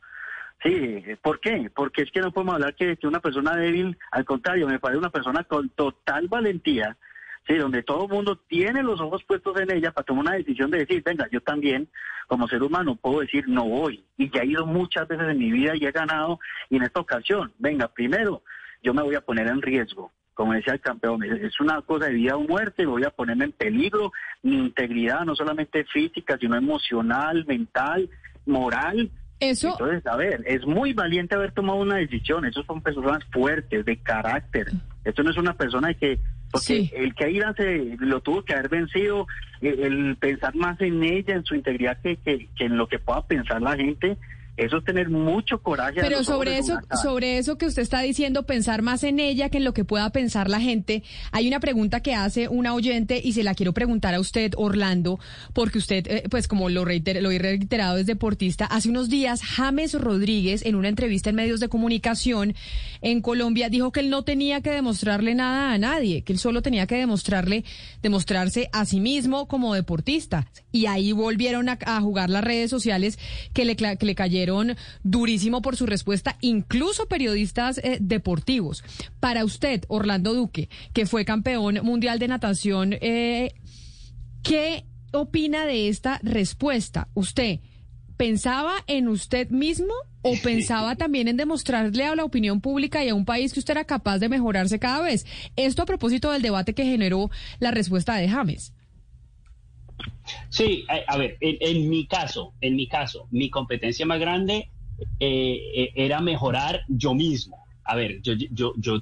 [0.62, 1.71] Sí, ¿por qué?
[1.75, 4.99] Porque es que no podemos hablar que, que una persona débil, al contrario, me parece
[4.99, 6.97] una persona con total valentía,
[7.47, 10.71] sí, donde todo el mundo tiene los ojos puestos en ella para tomar una decisión
[10.71, 11.88] de decir, venga, yo también,
[12.27, 14.03] como ser humano, puedo decir, no voy.
[14.16, 16.40] Y ya he ido muchas veces en mi vida y he ganado,
[16.71, 18.42] y en esta ocasión, venga, primero,
[18.83, 22.12] yo me voy a poner en riesgo como decía el campeón, es una cosa de
[22.12, 27.47] vida o muerte, voy a ponerme en peligro mi integridad, no solamente física, sino emocional,
[27.47, 28.11] mental,
[28.45, 29.11] moral.
[29.40, 29.70] Eso...
[29.72, 33.96] Entonces, a ver, es muy valiente haber tomado una decisión, esos son personas fuertes, de
[33.99, 34.68] carácter.
[35.05, 36.18] Esto no es una persona que,
[36.51, 39.27] porque el que ahí se lo tuvo que haber vencido,
[39.61, 43.61] el, pensar más en ella, en su integridad, que, que en lo que pueda pensar
[43.61, 44.16] la gente,
[44.57, 46.01] eso es tener mucho coraje.
[46.01, 49.64] Pero sobre eso, sobre eso que usted está diciendo, pensar más en ella que en
[49.64, 53.45] lo que pueda pensar la gente, hay una pregunta que hace una oyente y se
[53.45, 55.21] la quiero preguntar a usted, Orlando,
[55.53, 58.64] porque usted, eh, pues como lo, reiter, lo he reiterado, es deportista.
[58.64, 62.55] Hace unos días, James Rodríguez, en una entrevista en medios de comunicación
[63.03, 66.62] en Colombia, dijo que él no tenía que demostrarle nada a nadie, que él solo
[66.62, 67.64] tenía que demostrarle,
[68.01, 70.47] demostrarse a sí mismo como deportista.
[70.73, 73.19] Y ahí volvieron a, jugar las redes sociales
[73.53, 74.45] que le, que le cayeron
[75.02, 78.85] durísimo por su respuesta, incluso periodistas eh, deportivos.
[79.20, 83.54] Para usted, Orlando Duque, que fue campeón mundial de natación, eh,
[84.42, 87.09] ¿qué opina de esta respuesta?
[87.14, 87.61] ¿Usted
[88.16, 93.14] pensaba en usted mismo o pensaba también en demostrarle a la opinión pública y a
[93.14, 95.26] un país que usted era capaz de mejorarse cada vez?
[95.56, 98.72] Esto a propósito del debate que generó la respuesta de James.
[100.48, 104.70] Sí, a, ver, en, mi caso, en mi caso, mi competencia más grande
[105.20, 107.64] eh, eh, era mejorar yo mismo.
[107.85, 108.40] A ver, yo,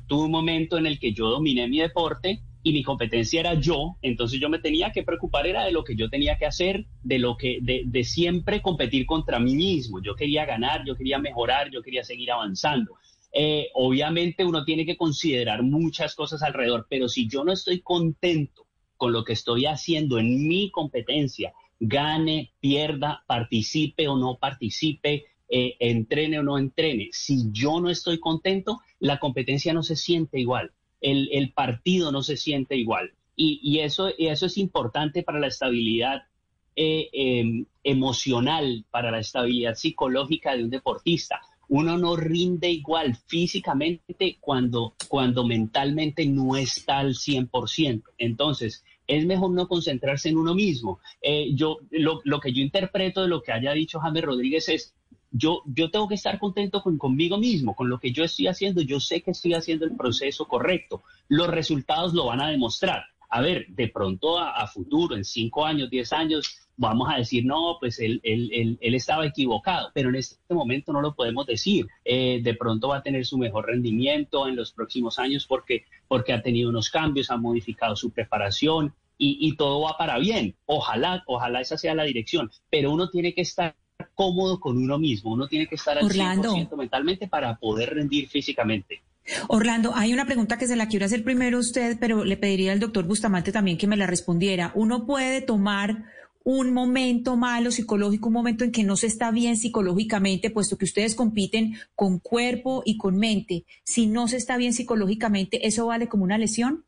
[0.06, 3.96] tuve un momento en el que yo dominé mi deporte y mi competencia era yo,
[4.02, 7.18] entonces yo me tenía que preocupar era de lo que yo tenía que hacer, de
[7.18, 10.02] lo que, de, siempre competir contra mí mismo.
[10.02, 12.96] Yo quería ganar, yo quería mejorar, yo quería seguir avanzando.
[13.32, 18.63] Eh, obviamente uno tiene que considerar muchas cosas alrededor, pero si yo no estoy contento
[18.96, 25.76] con lo que estoy haciendo en mi competencia, gane, pierda, participe o no participe, eh,
[25.80, 30.72] entrene o no entrene, si yo no estoy contento, la competencia no se siente igual
[31.04, 33.12] el, partido no se siente igual.
[33.36, 36.22] Y, eso, es importante para la estabilidad
[36.76, 41.40] eh, em, emocional, para la estabilidad psicológica de un deportista.
[41.76, 48.04] Uno no rinde igual físicamente cuando, cuando mentalmente no está al 100%.
[48.16, 51.00] Entonces, es mejor no concentrarse en uno mismo.
[51.20, 54.94] Eh, yo, lo, lo, que yo interpreto de lo que haya dicho James Rodríguez es,
[55.32, 58.80] yo, yo tengo que estar contento con, conmigo mismo, con lo que yo estoy haciendo.
[58.80, 61.02] Yo sé que estoy haciendo el proceso correcto.
[61.26, 63.02] Los resultados lo van a demostrar.
[63.30, 67.76] A ver, de pronto a, futuro, en cinco años, diez años, vamos a decir, no,
[67.78, 71.86] pues él, él, él, estaba equivocado, pero en este momento no lo podemos decir.
[72.04, 76.32] Eh, de pronto va a tener su mejor rendimiento en los próximos años porque, porque
[76.32, 80.56] ha tenido unos cambios, ha modificado su preparación y, y todo va para bien.
[80.66, 83.76] Ojalá, ojalá esa sea la dirección, pero uno tiene que estar
[84.14, 86.54] cómodo con uno mismo, uno tiene que estar al Orlando.
[86.54, 89.02] 100% mentalmente para poder rendir físicamente.
[89.48, 92.72] Orlando, hay una pregunta que se la quiero hacer primero a usted, pero le pediría
[92.72, 94.70] al doctor Bustamante también que me la respondiera.
[94.74, 96.04] ¿Uno puede tomar
[96.44, 100.84] un momento malo psicológico, un momento en que no se está bien psicológicamente, puesto que
[100.84, 103.64] ustedes compiten con cuerpo y con mente?
[103.82, 106.84] Si no se está bien psicológicamente, ¿eso vale como una lesión?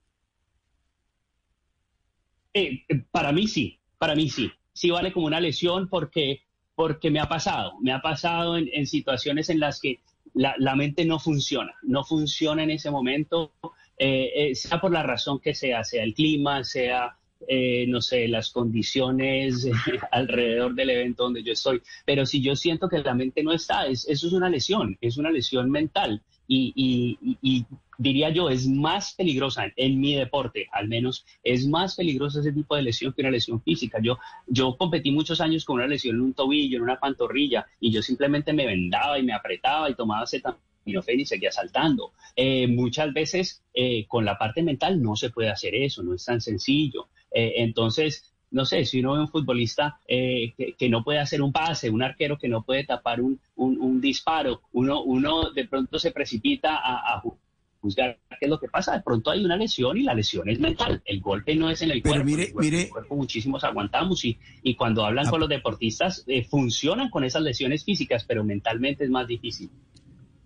[2.52, 4.50] Eh, eh, para mí sí, para mí sí.
[4.74, 6.42] Sí vale como una lesión porque
[6.74, 10.00] porque me ha pasado, me ha pasado en, situaciones en las que
[10.34, 13.52] la, mente no funciona, no funciona en ese momento,
[13.96, 17.16] eh, sea por la razón que sea, sea el clima, sea,
[17.48, 19.66] eh, no sé, las condiciones
[20.12, 23.86] alrededor del evento donde yo estoy, pero si yo siento que la mente no está,
[23.86, 27.66] eso es una lesión, es una lesión mental y,
[27.98, 32.76] diría yo, es más peligrosa en mi deporte, al menos, es más peligrosa ese tipo
[32.76, 33.98] de lesión que una lesión física.
[34.02, 37.90] Yo, yo competí muchos años con una lesión en un tobillo, en una pantorrilla, y
[37.90, 42.12] yo simplemente me vendaba y me apretaba y tomaba acetaminofén y seguía saltando.
[42.34, 46.24] Eh, muchas veces eh, con la parte mental no se puede hacer eso, no es
[46.24, 47.08] tan sencillo.
[47.38, 51.52] Eh, entonces, no sé, si uno ve un futbolista eh, que, no puede hacer un
[51.52, 56.12] pase, un arquero que no puede tapar un, un, disparo, uno, uno de pronto se
[56.12, 57.22] precipita a,
[57.82, 58.94] juzgar qué es lo que pasa.
[58.94, 61.02] De pronto hay una lesión y la lesión es mental.
[61.04, 62.24] El golpe no es en el cuerpo.
[62.24, 62.82] Mire, el cuerpo, mire.
[62.84, 65.30] El cuerpo muchísimos aguantamos y, y cuando hablan ah.
[65.30, 69.68] con los deportistas eh, funcionan con esas lesiones físicas, pero mentalmente es más difícil.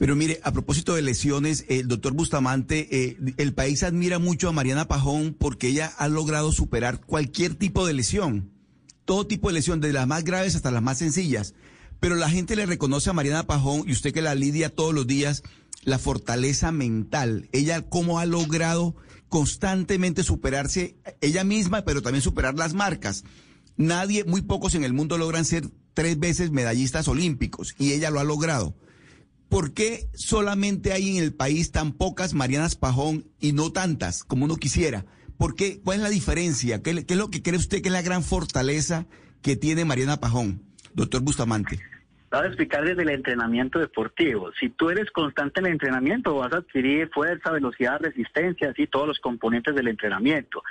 [0.00, 4.52] Pero mire, a propósito de lesiones, el doctor Bustamante, eh, el país admira mucho a
[4.52, 8.50] Mariana Pajón porque ella ha logrado superar cualquier tipo de lesión,
[9.04, 11.52] todo tipo de lesión, desde las más graves hasta las más sencillas.
[12.00, 15.06] Pero la gente le reconoce a Mariana Pajón, y usted que la lidia todos los
[15.06, 15.42] días,
[15.82, 17.50] la fortaleza mental.
[17.52, 18.96] Ella cómo ha logrado
[19.28, 23.24] constantemente superarse ella misma, pero también superar las marcas.
[23.76, 28.18] Nadie, muy pocos en el mundo logran ser tres veces medallistas olímpicos, y ella lo
[28.18, 28.74] ha logrado.
[29.50, 34.44] ¿Por qué solamente hay en el país tan pocas Marianas Pajón y no tantas como
[34.44, 35.04] uno quisiera?
[35.36, 35.80] ¿Por qué?
[35.84, 36.82] ¿Cuál es la diferencia?
[36.82, 39.06] ¿Qué, es lo que cree usted que es la gran fortaleza
[39.42, 40.62] que tiene Mariana Pajón,
[40.94, 41.80] doctor Bustamante?
[42.30, 44.52] Voy a explicar desde el entrenamiento deportivo.
[44.60, 49.08] Si tú eres constante en el entrenamiento, vas a adquirir fuerza, velocidad, resistencia, así todos
[49.08, 50.62] los componentes del entrenamiento.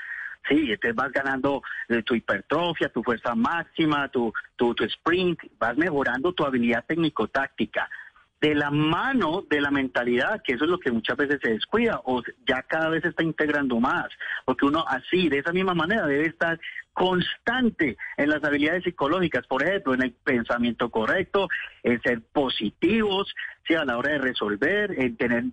[0.48, 5.76] Sí, entonces vas ganando eh, tu hipertrofia, tu fuerza máxima, tu, tu, tu sprint, vas
[5.78, 7.90] mejorando tu habilidad técnico-táctica
[8.42, 12.02] de la mano de la mentalidad, que eso es lo que muchas veces se descuida
[12.06, 14.08] o ya cada vez se está integrando más,
[14.46, 16.60] porque uno así, de esa misma manera, debe estar
[16.94, 21.48] constante en las habilidades psicológicas, por ejemplo, en el pensamiento correcto,
[21.84, 23.34] en ser positivos,
[23.68, 23.74] ¿sí?
[23.74, 25.44] a la hora de resolver, en tener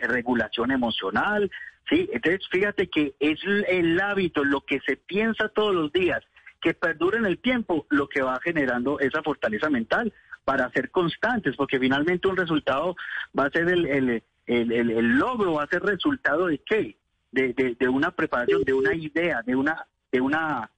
[0.00, 1.50] regulación emocional,
[1.88, 2.08] ¿sí?
[2.12, 6.22] Entonces, fíjate que es el hábito, lo que se piensa todos los días,
[6.60, 10.12] que perdura en el tiempo, lo que va generando esa fortaleza mental
[10.48, 12.96] para ser constantes, porque finalmente un resultado
[13.38, 16.96] va a ser el, el, el, logro, va a ser resultado de qué?
[17.30, 20.70] De, de, una preparación, de una idea, de una, de una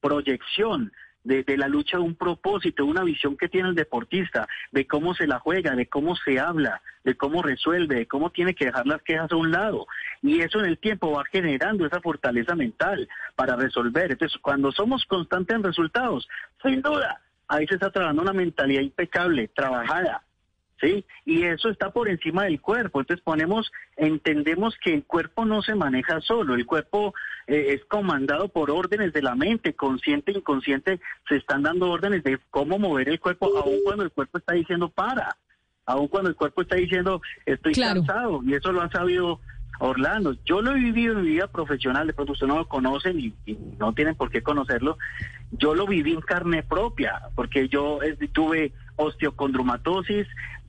[0.00, 0.92] proyección,
[1.24, 5.16] de, de, la lucha de un propósito, una visión que tiene el deportista, de cómo
[5.16, 8.86] se la juega, de cómo se habla, de cómo resuelve, de cómo tiene que dejar
[8.86, 9.88] las quejas a un lado.
[10.22, 14.12] Y eso en el tiempo va generando esa fortaleza mental para resolver.
[14.12, 16.28] Entonces, cuando somos constantes en resultados,
[16.62, 20.22] sin duda, ahí se está trabajando una mentalidad impecable, trabajada,
[20.80, 21.04] ¿sí?
[21.24, 23.00] Y eso está por encima del cuerpo.
[23.00, 27.14] Entonces ponemos, entendemos que el cuerpo no se maneja solo, el cuerpo
[27.46, 32.22] eh, es comandado por órdenes de la mente, consciente e inconsciente, se están dando órdenes
[32.22, 35.36] de cómo mover el cuerpo, aun cuando el cuerpo está diciendo para,
[35.86, 39.40] aun cuando el cuerpo está diciendo estoy cansado, y eso lo ha sabido
[39.78, 40.36] Orlando.
[40.44, 43.34] Yo lo he vivido en mi vida profesional, de pronto ustedes no lo conocen y,
[43.78, 44.98] no tienen por qué conocerlo.
[45.52, 48.00] Yo lo viví en carne propia, porque yo
[48.32, 50.26] tuve osteocondromatosis,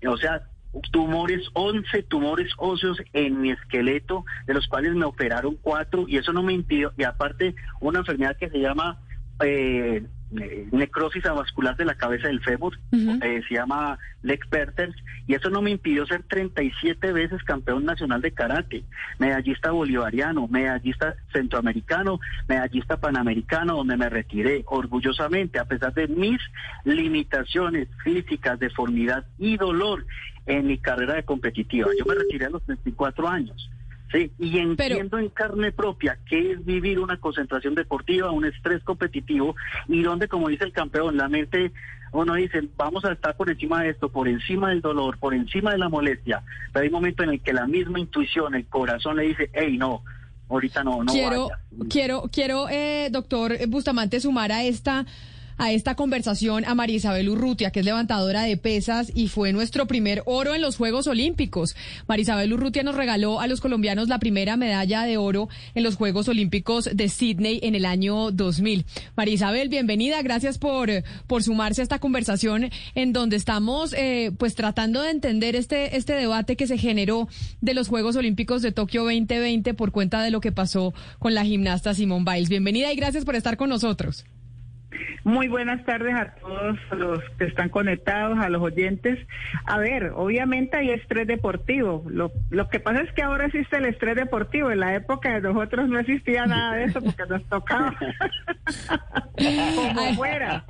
[0.08, 0.44] o sea,
[0.92, 6.32] tumores, 11 tumores óseos en mi esqueleto, de los cuales me operaron cuatro, y eso
[6.32, 9.00] no me impidió, y aparte una enfermedad que se llama
[9.44, 14.96] eh, eh, necrosis avascular de la cabeza del fémur, eh, se llama Lex Perters,
[15.28, 18.84] y eso no me impidió ser 37 veces campeón nacional de karate,
[19.18, 26.40] medallista bolivariano, medallista centroamericano, medallista panamericano, donde me retiré orgullosamente, a pesar de mis
[26.84, 30.06] limitaciones físicas, deformidad y dolor
[30.46, 31.90] en mi carrera de competitiva.
[31.98, 33.70] Yo me retiré a los 34 años.
[34.12, 39.56] Sí, y entiendo en carne propia qué es vivir una concentración deportiva, un estrés competitivo
[39.88, 41.72] y donde, como dice el campeón, la mente,
[42.12, 45.72] uno dice, vamos a estar por encima de esto, por encima del dolor, por encima
[45.72, 46.42] de la molestia,
[46.74, 49.78] pero hay un momento en el que la misma intuición, el corazón le dice, hey,
[49.78, 50.04] no,
[50.50, 51.12] ahorita no, no.
[51.12, 51.50] Quiero,
[51.88, 55.06] quiero, quiero, eh, doctor Bustamante, sumar a esta
[55.60, 59.88] a esta conversación a María Isabel Urrutia, que es levantadora de pesas y fue nuestro
[59.88, 61.76] primer oro en los Juegos Olímpicos.
[62.08, 65.98] María Isabel Urrutia nos regaló a los colombianos la primera medalla de oro en los
[65.98, 68.86] Juegos Olímpicos de Sydney en el año 2000.
[69.18, 70.22] María Isabel, bienvenida.
[70.22, 70.90] Gracias por,
[71.28, 76.14] por sumarse a esta conversación en donde estamos eh, pues tratando de entender este, este
[76.14, 77.28] debate que se generó
[77.60, 81.44] de los Juegos Olímpicos de Tokio 2020 por cuenta de lo que pasó con la
[81.44, 82.48] gimnasta Simone Biles.
[82.48, 84.24] Bienvenida y gracias por estar con nosotros.
[85.24, 89.20] Muy buenas tardes a todos los que están conectados, a los oyentes.
[89.66, 92.04] A ver, obviamente hay estrés deportivo.
[92.08, 94.72] Lo, lo que pasa es que ahora existe el estrés deportivo.
[94.72, 97.96] En la época de nosotros no existía nada de eso porque nos tocaba
[99.76, 100.66] como fuera.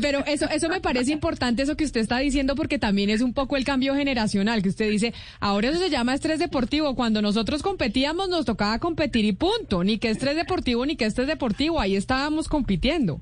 [0.00, 3.34] Pero eso, eso me parece importante, eso que usted está diciendo, porque también es un
[3.34, 6.94] poco el cambio generacional, que usted dice, ahora eso se llama estrés deportivo.
[6.94, 9.84] Cuando nosotros competíamos nos tocaba competir y punto.
[9.84, 11.80] Ni que estrés deportivo, ni que estrés deportivo.
[11.80, 13.17] Ahí estábamos compitiendo.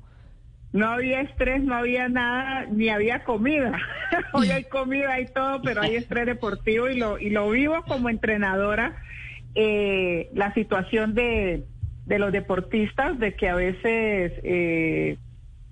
[0.77, 3.79] No había estrés, no había nada, ni había comida.
[4.33, 6.99] Hoy hay comida y todo, pero hay estrés deportivo y
[7.31, 8.95] lo, vivo como entrenadora.
[9.55, 11.63] Eh, la situación de,
[12.05, 15.17] de, los deportistas, de que a veces eh,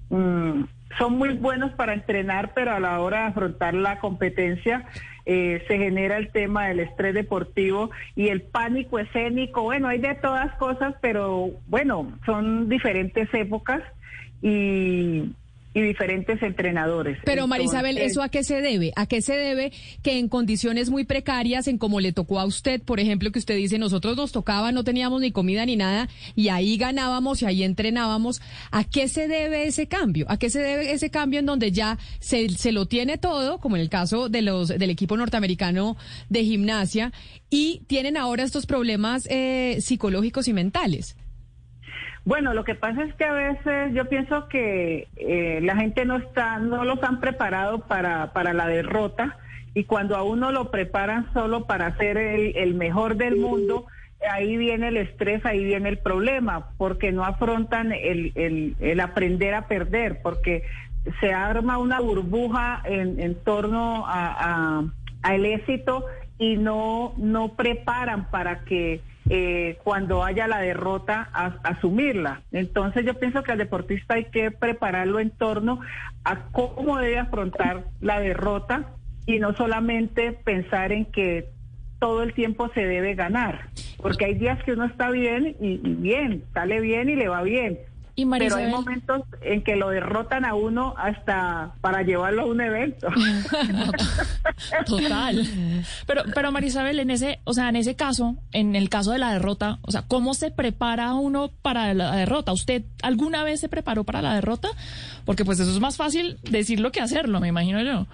[0.09, 0.63] mm,
[0.97, 4.87] son muy buenos para entrenar, pero a la hora de afrontar la competencia
[5.27, 9.61] eh, se genera el tema del estrés deportivo y el pánico escénico.
[9.61, 13.83] Bueno, hay de todas cosas, pero bueno, son diferentes épocas
[14.45, 15.33] y,
[15.73, 17.17] diferentes entrenadores.
[17.25, 18.93] Pero Marisabel, ¿eso a qué se debe?
[18.95, 19.73] ¿A qué se debe
[20.03, 23.57] que en condiciones muy precarias, en como le tocó a usted, por ejemplo, que usted
[23.57, 27.63] dice, nosotros nos tocaba, no teníamos ni comida ni nada, y ahí ganábamos y ahí
[27.63, 28.41] entrenábamos,
[28.71, 30.25] ¿a qué se debe ese cambio?
[30.29, 33.75] ¿A qué se debe ese cambio en donde ya se, se lo tiene todo, como
[33.75, 35.97] en el caso de los del equipo norteamericano
[36.29, 37.11] de gimnasia,
[37.49, 41.17] y tienen ahora estos problemas eh, psicológicos y mentales?
[42.25, 46.17] Bueno, lo que pasa es que a veces yo pienso que eh, la gente no
[46.17, 49.37] está, no los han preparado para, para la derrota
[49.75, 53.85] y cuando a uno lo preparan solo para ser el, mejor del mundo,
[54.31, 58.31] ahí viene el estrés, ahí viene el problema, porque no afrontan el,
[58.79, 60.63] el, aprender a perder, porque
[61.19, 64.83] se arma una burbuja en, en torno a,
[65.21, 66.05] al éxito
[66.39, 71.29] y no, no preparan para que eh, cuando haya la derrota,
[71.63, 72.41] asumirla.
[72.51, 75.79] Entonces yo pienso que al deportista hay que prepararlo en torno
[76.23, 78.93] a cómo debe afrontar la derrota
[79.25, 81.49] y no solamente pensar en que
[81.99, 86.43] todo el tiempo se debe ganar, porque hay días que uno está bien y bien,
[86.53, 87.79] sale bien y le va bien,
[88.15, 93.07] pero hay momentos en que lo derrotan a uno hasta para llevarlo a un evento.
[94.85, 95.47] total.
[96.07, 99.33] Pero, pero Marisabel, en ese, o sea, en ese caso, en el caso de la
[99.33, 102.53] derrota, o sea, ¿cómo se prepara uno para la derrota?
[102.53, 104.69] ¿Usted alguna vez se preparó para la derrota?
[105.25, 108.07] Porque pues eso es más fácil decirlo que hacerlo, me imagino yo.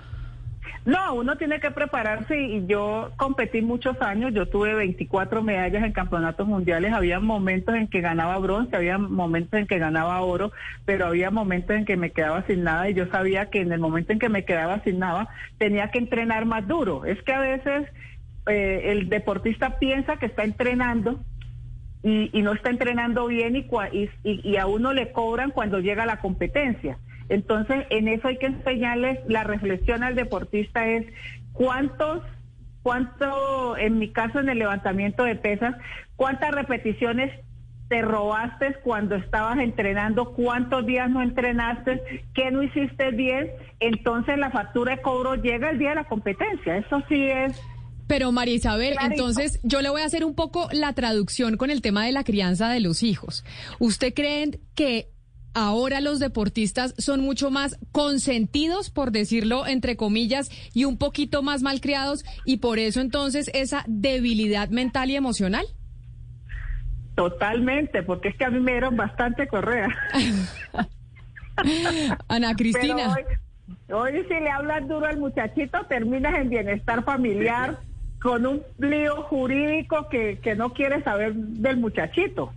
[0.84, 5.92] No, uno tiene que prepararse y yo competí muchos años, yo tuve 24 medallas en
[5.92, 10.52] campeonatos mundiales, había momentos en que ganaba bronce, había momentos en que ganaba oro,
[10.86, 13.80] pero había momentos en que me quedaba sin nada y yo sabía que en el
[13.80, 15.30] momento en que me quedaba sin nada
[15.60, 17.06] tenía que entrenar más duro.
[17.06, 17.88] Es que a veces
[18.48, 21.20] eh, el deportista piensa que está entrenando
[22.02, 26.18] y, no está entrenando bien y, y, y a uno le cobran cuando llega la
[26.18, 26.98] competencia.
[27.32, 31.06] Entonces, en eso hay que enseñarles, la reflexión al deportista es
[31.54, 32.22] cuántos,
[32.84, 35.76] cuánto, en mi caso en el levantamiento de pesas,
[36.18, 37.32] cuántas repeticiones
[37.88, 42.02] te robaste cuando estabas entrenando, cuántos días no entrenaste,
[42.34, 46.76] qué no hiciste bien, entonces la factura de cobro llega el día de la competencia.
[46.78, 47.62] Eso sí es
[48.08, 51.82] pero María Isabel, entonces yo le voy a hacer un poco la traducción con el
[51.82, 53.46] tema de la crianza de los hijos.
[53.80, 55.08] ¿Usted cree que
[55.54, 61.62] ahora los deportistas son mucho más consentidos, por decirlo entre comillas, y un poquito más
[61.62, 65.66] malcriados y por eso entonces esa debilidad mental y emocional?
[67.16, 69.90] Totalmente, porque es que a mí me dieron bastante correa.
[72.28, 73.14] Ana Cristina.
[73.14, 77.80] Hoy, hoy, si le hablas duro al muchachito, terminas en bienestar familiar
[78.22, 82.54] con un lío jurídico que, que no quiere saber del muchachito.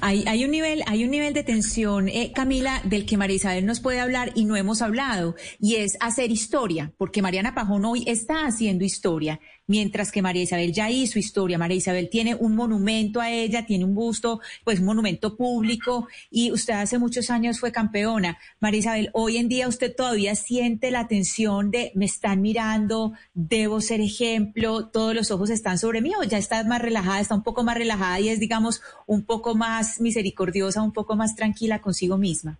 [0.00, 3.66] Hay, hay, un nivel, hay un nivel de tensión, eh, Camila, del que María Isabel
[3.66, 8.04] nos puede hablar y no hemos hablado, y es hacer historia, porque Mariana Pajón hoy
[8.06, 11.58] está haciendo historia mientras que María Isabel ya hizo historia.
[11.58, 16.52] María Isabel tiene un monumento a ella, tiene un busto, pues un monumento público y
[16.52, 18.38] usted hace muchos años fue campeona.
[18.60, 23.80] María Isabel, hoy en día usted todavía siente la tensión de me están mirando, debo
[23.80, 27.42] ser ejemplo, todos los ojos están sobre mí o ya está más relajada, está un
[27.42, 32.18] poco más relajada y es, digamos, un poco más misericordiosa, un poco más tranquila consigo
[32.18, 32.58] misma.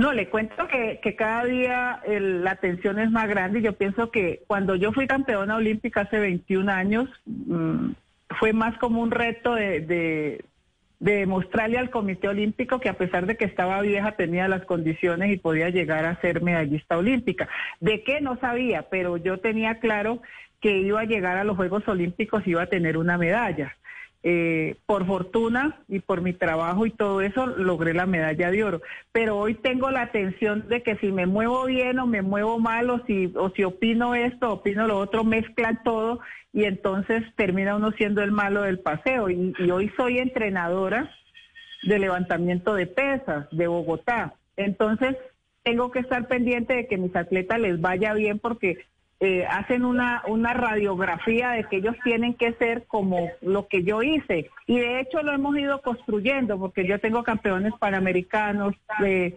[0.00, 3.58] No, le cuento que, cada día la tensión es más grande.
[3.58, 7.90] y Yo pienso que cuando yo fui campeona olímpica hace 21 años, mm,
[8.38, 10.44] fue más como un reto de, de,
[11.00, 15.36] demostrarle al Comité Olímpico que a pesar de que estaba vieja tenía las condiciones y
[15.36, 17.50] podía llegar a ser medallista olímpica.
[17.80, 18.22] ¿De qué?
[18.22, 20.22] No sabía, pero yo tenía claro
[20.62, 23.76] que iba a llegar a los Juegos Olímpicos y iba a tener una medalla.
[24.22, 28.82] Eh, por fortuna y por mi trabajo y todo eso logré la medalla de oro.
[29.12, 32.90] Pero hoy tengo la tensión de que si me muevo bien o me muevo mal
[32.90, 36.20] o si, o si opino esto, opino lo otro, mezclan todo
[36.52, 39.30] y entonces termina uno siendo el malo del paseo.
[39.30, 41.10] Y, y hoy soy entrenadora
[41.84, 44.34] de levantamiento de pesas de Bogotá.
[44.58, 45.16] Entonces
[45.62, 48.84] tengo que estar pendiente de que mis atletas les vaya bien porque
[49.22, 54.02] eh, hacen una, una radiografía de que ellos tienen que ser como lo que yo
[54.02, 54.48] hice.
[54.66, 59.34] Y de hecho lo hemos ido construyendo, porque yo tengo campeones panamericanos, eh,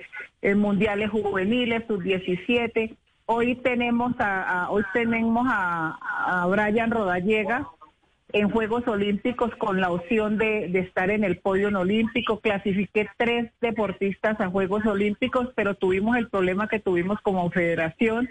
[0.56, 2.96] mundiales juveniles, sub-17.
[3.26, 7.68] Hoy tenemos a, hoy tenemos a, Brian Rodallega
[8.32, 12.40] en Juegos Olímpicos con la opción de, de, estar en el podio olímpico.
[12.40, 18.30] Clasifiqué tres deportistas a Juegos Olímpicos, pero tuvimos el problema que tuvimos como federación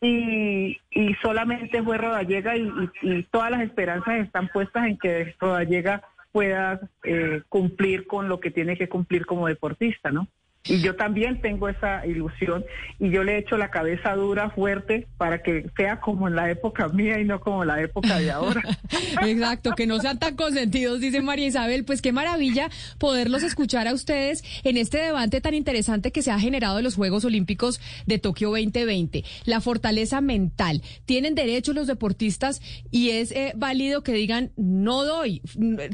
[0.00, 2.70] y, y solamente fue Rodallega y,
[3.02, 8.50] y, todas las esperanzas están puestas en que Rodallega pueda eh, cumplir con lo que
[8.50, 10.28] tiene que cumplir como deportista, ¿no?
[10.68, 12.64] Y yo también tengo esa ilusión
[12.98, 16.50] y yo le he hecho la cabeza dura, fuerte, para que sea como en la
[16.50, 18.62] época mía y no como la época de ahora.
[19.22, 21.84] Exacto, que no sean tan consentidos, dice María Isabel.
[21.84, 26.38] Pues qué maravilla poderlos escuchar a ustedes en este debate tan interesante que se ha
[26.38, 29.24] generado en los Juegos Olímpicos de Tokio 2020.
[29.44, 30.82] La fortaleza mental.
[31.04, 32.60] Tienen derecho los deportistas
[32.90, 35.42] y es eh, válido que digan, no doy,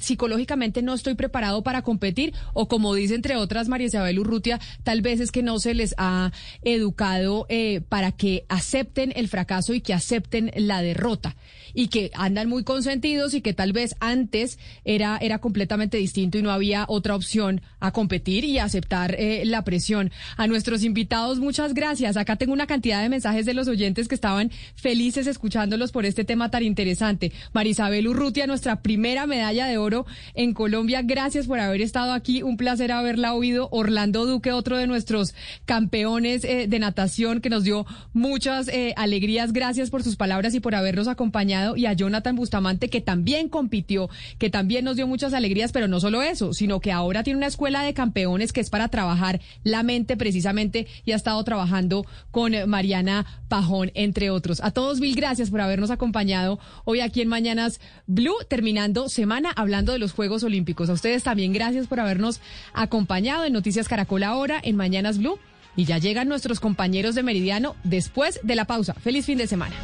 [0.00, 5.02] psicológicamente no estoy preparado para competir o como dice entre otras María Isabel Urrutia, tal
[5.02, 6.32] vez es que no se les ha
[6.62, 11.36] educado eh, para que acepten el fracaso y que acepten la derrota
[11.74, 16.42] y que andan muy consentidos y que tal vez antes era, era completamente distinto y
[16.42, 20.10] no había otra opción a competir y aceptar eh, la presión.
[20.36, 22.16] A nuestros invitados, muchas gracias.
[22.16, 26.24] Acá tengo una cantidad de mensajes de los oyentes que estaban felices escuchándolos por este
[26.24, 27.32] tema tan interesante.
[27.52, 31.02] Marisabel Urrutia, nuestra primera medalla de oro en Colombia.
[31.02, 32.42] Gracias por haber estado aquí.
[32.42, 33.68] Un placer haberla oído.
[33.72, 35.34] Orlando Duque, otro de nuestros
[35.64, 39.52] campeones eh, de natación que nos dio muchas eh, alegrías.
[39.52, 44.08] Gracias por sus palabras y por habernos acompañado y a Jonathan Bustamante, que también compitió,
[44.38, 47.46] que también nos dio muchas alegrías, pero no solo eso, sino que ahora tiene una
[47.46, 52.52] escuela de campeones que es para trabajar la mente precisamente y ha estado trabajando con
[52.68, 54.60] Mariana Pajón, entre otros.
[54.62, 59.92] A todos mil gracias por habernos acompañado hoy aquí en Mañanas Blue, terminando semana hablando
[59.92, 60.88] de los Juegos Olímpicos.
[60.90, 62.40] A ustedes también gracias por habernos
[62.72, 63.88] acompañado en Noticias
[64.32, 65.38] Ahora en Mañanas Blue.
[65.76, 68.94] Y ya llegan nuestros compañeros de Meridiano después de la pausa.
[68.94, 69.74] Feliz fin de semana.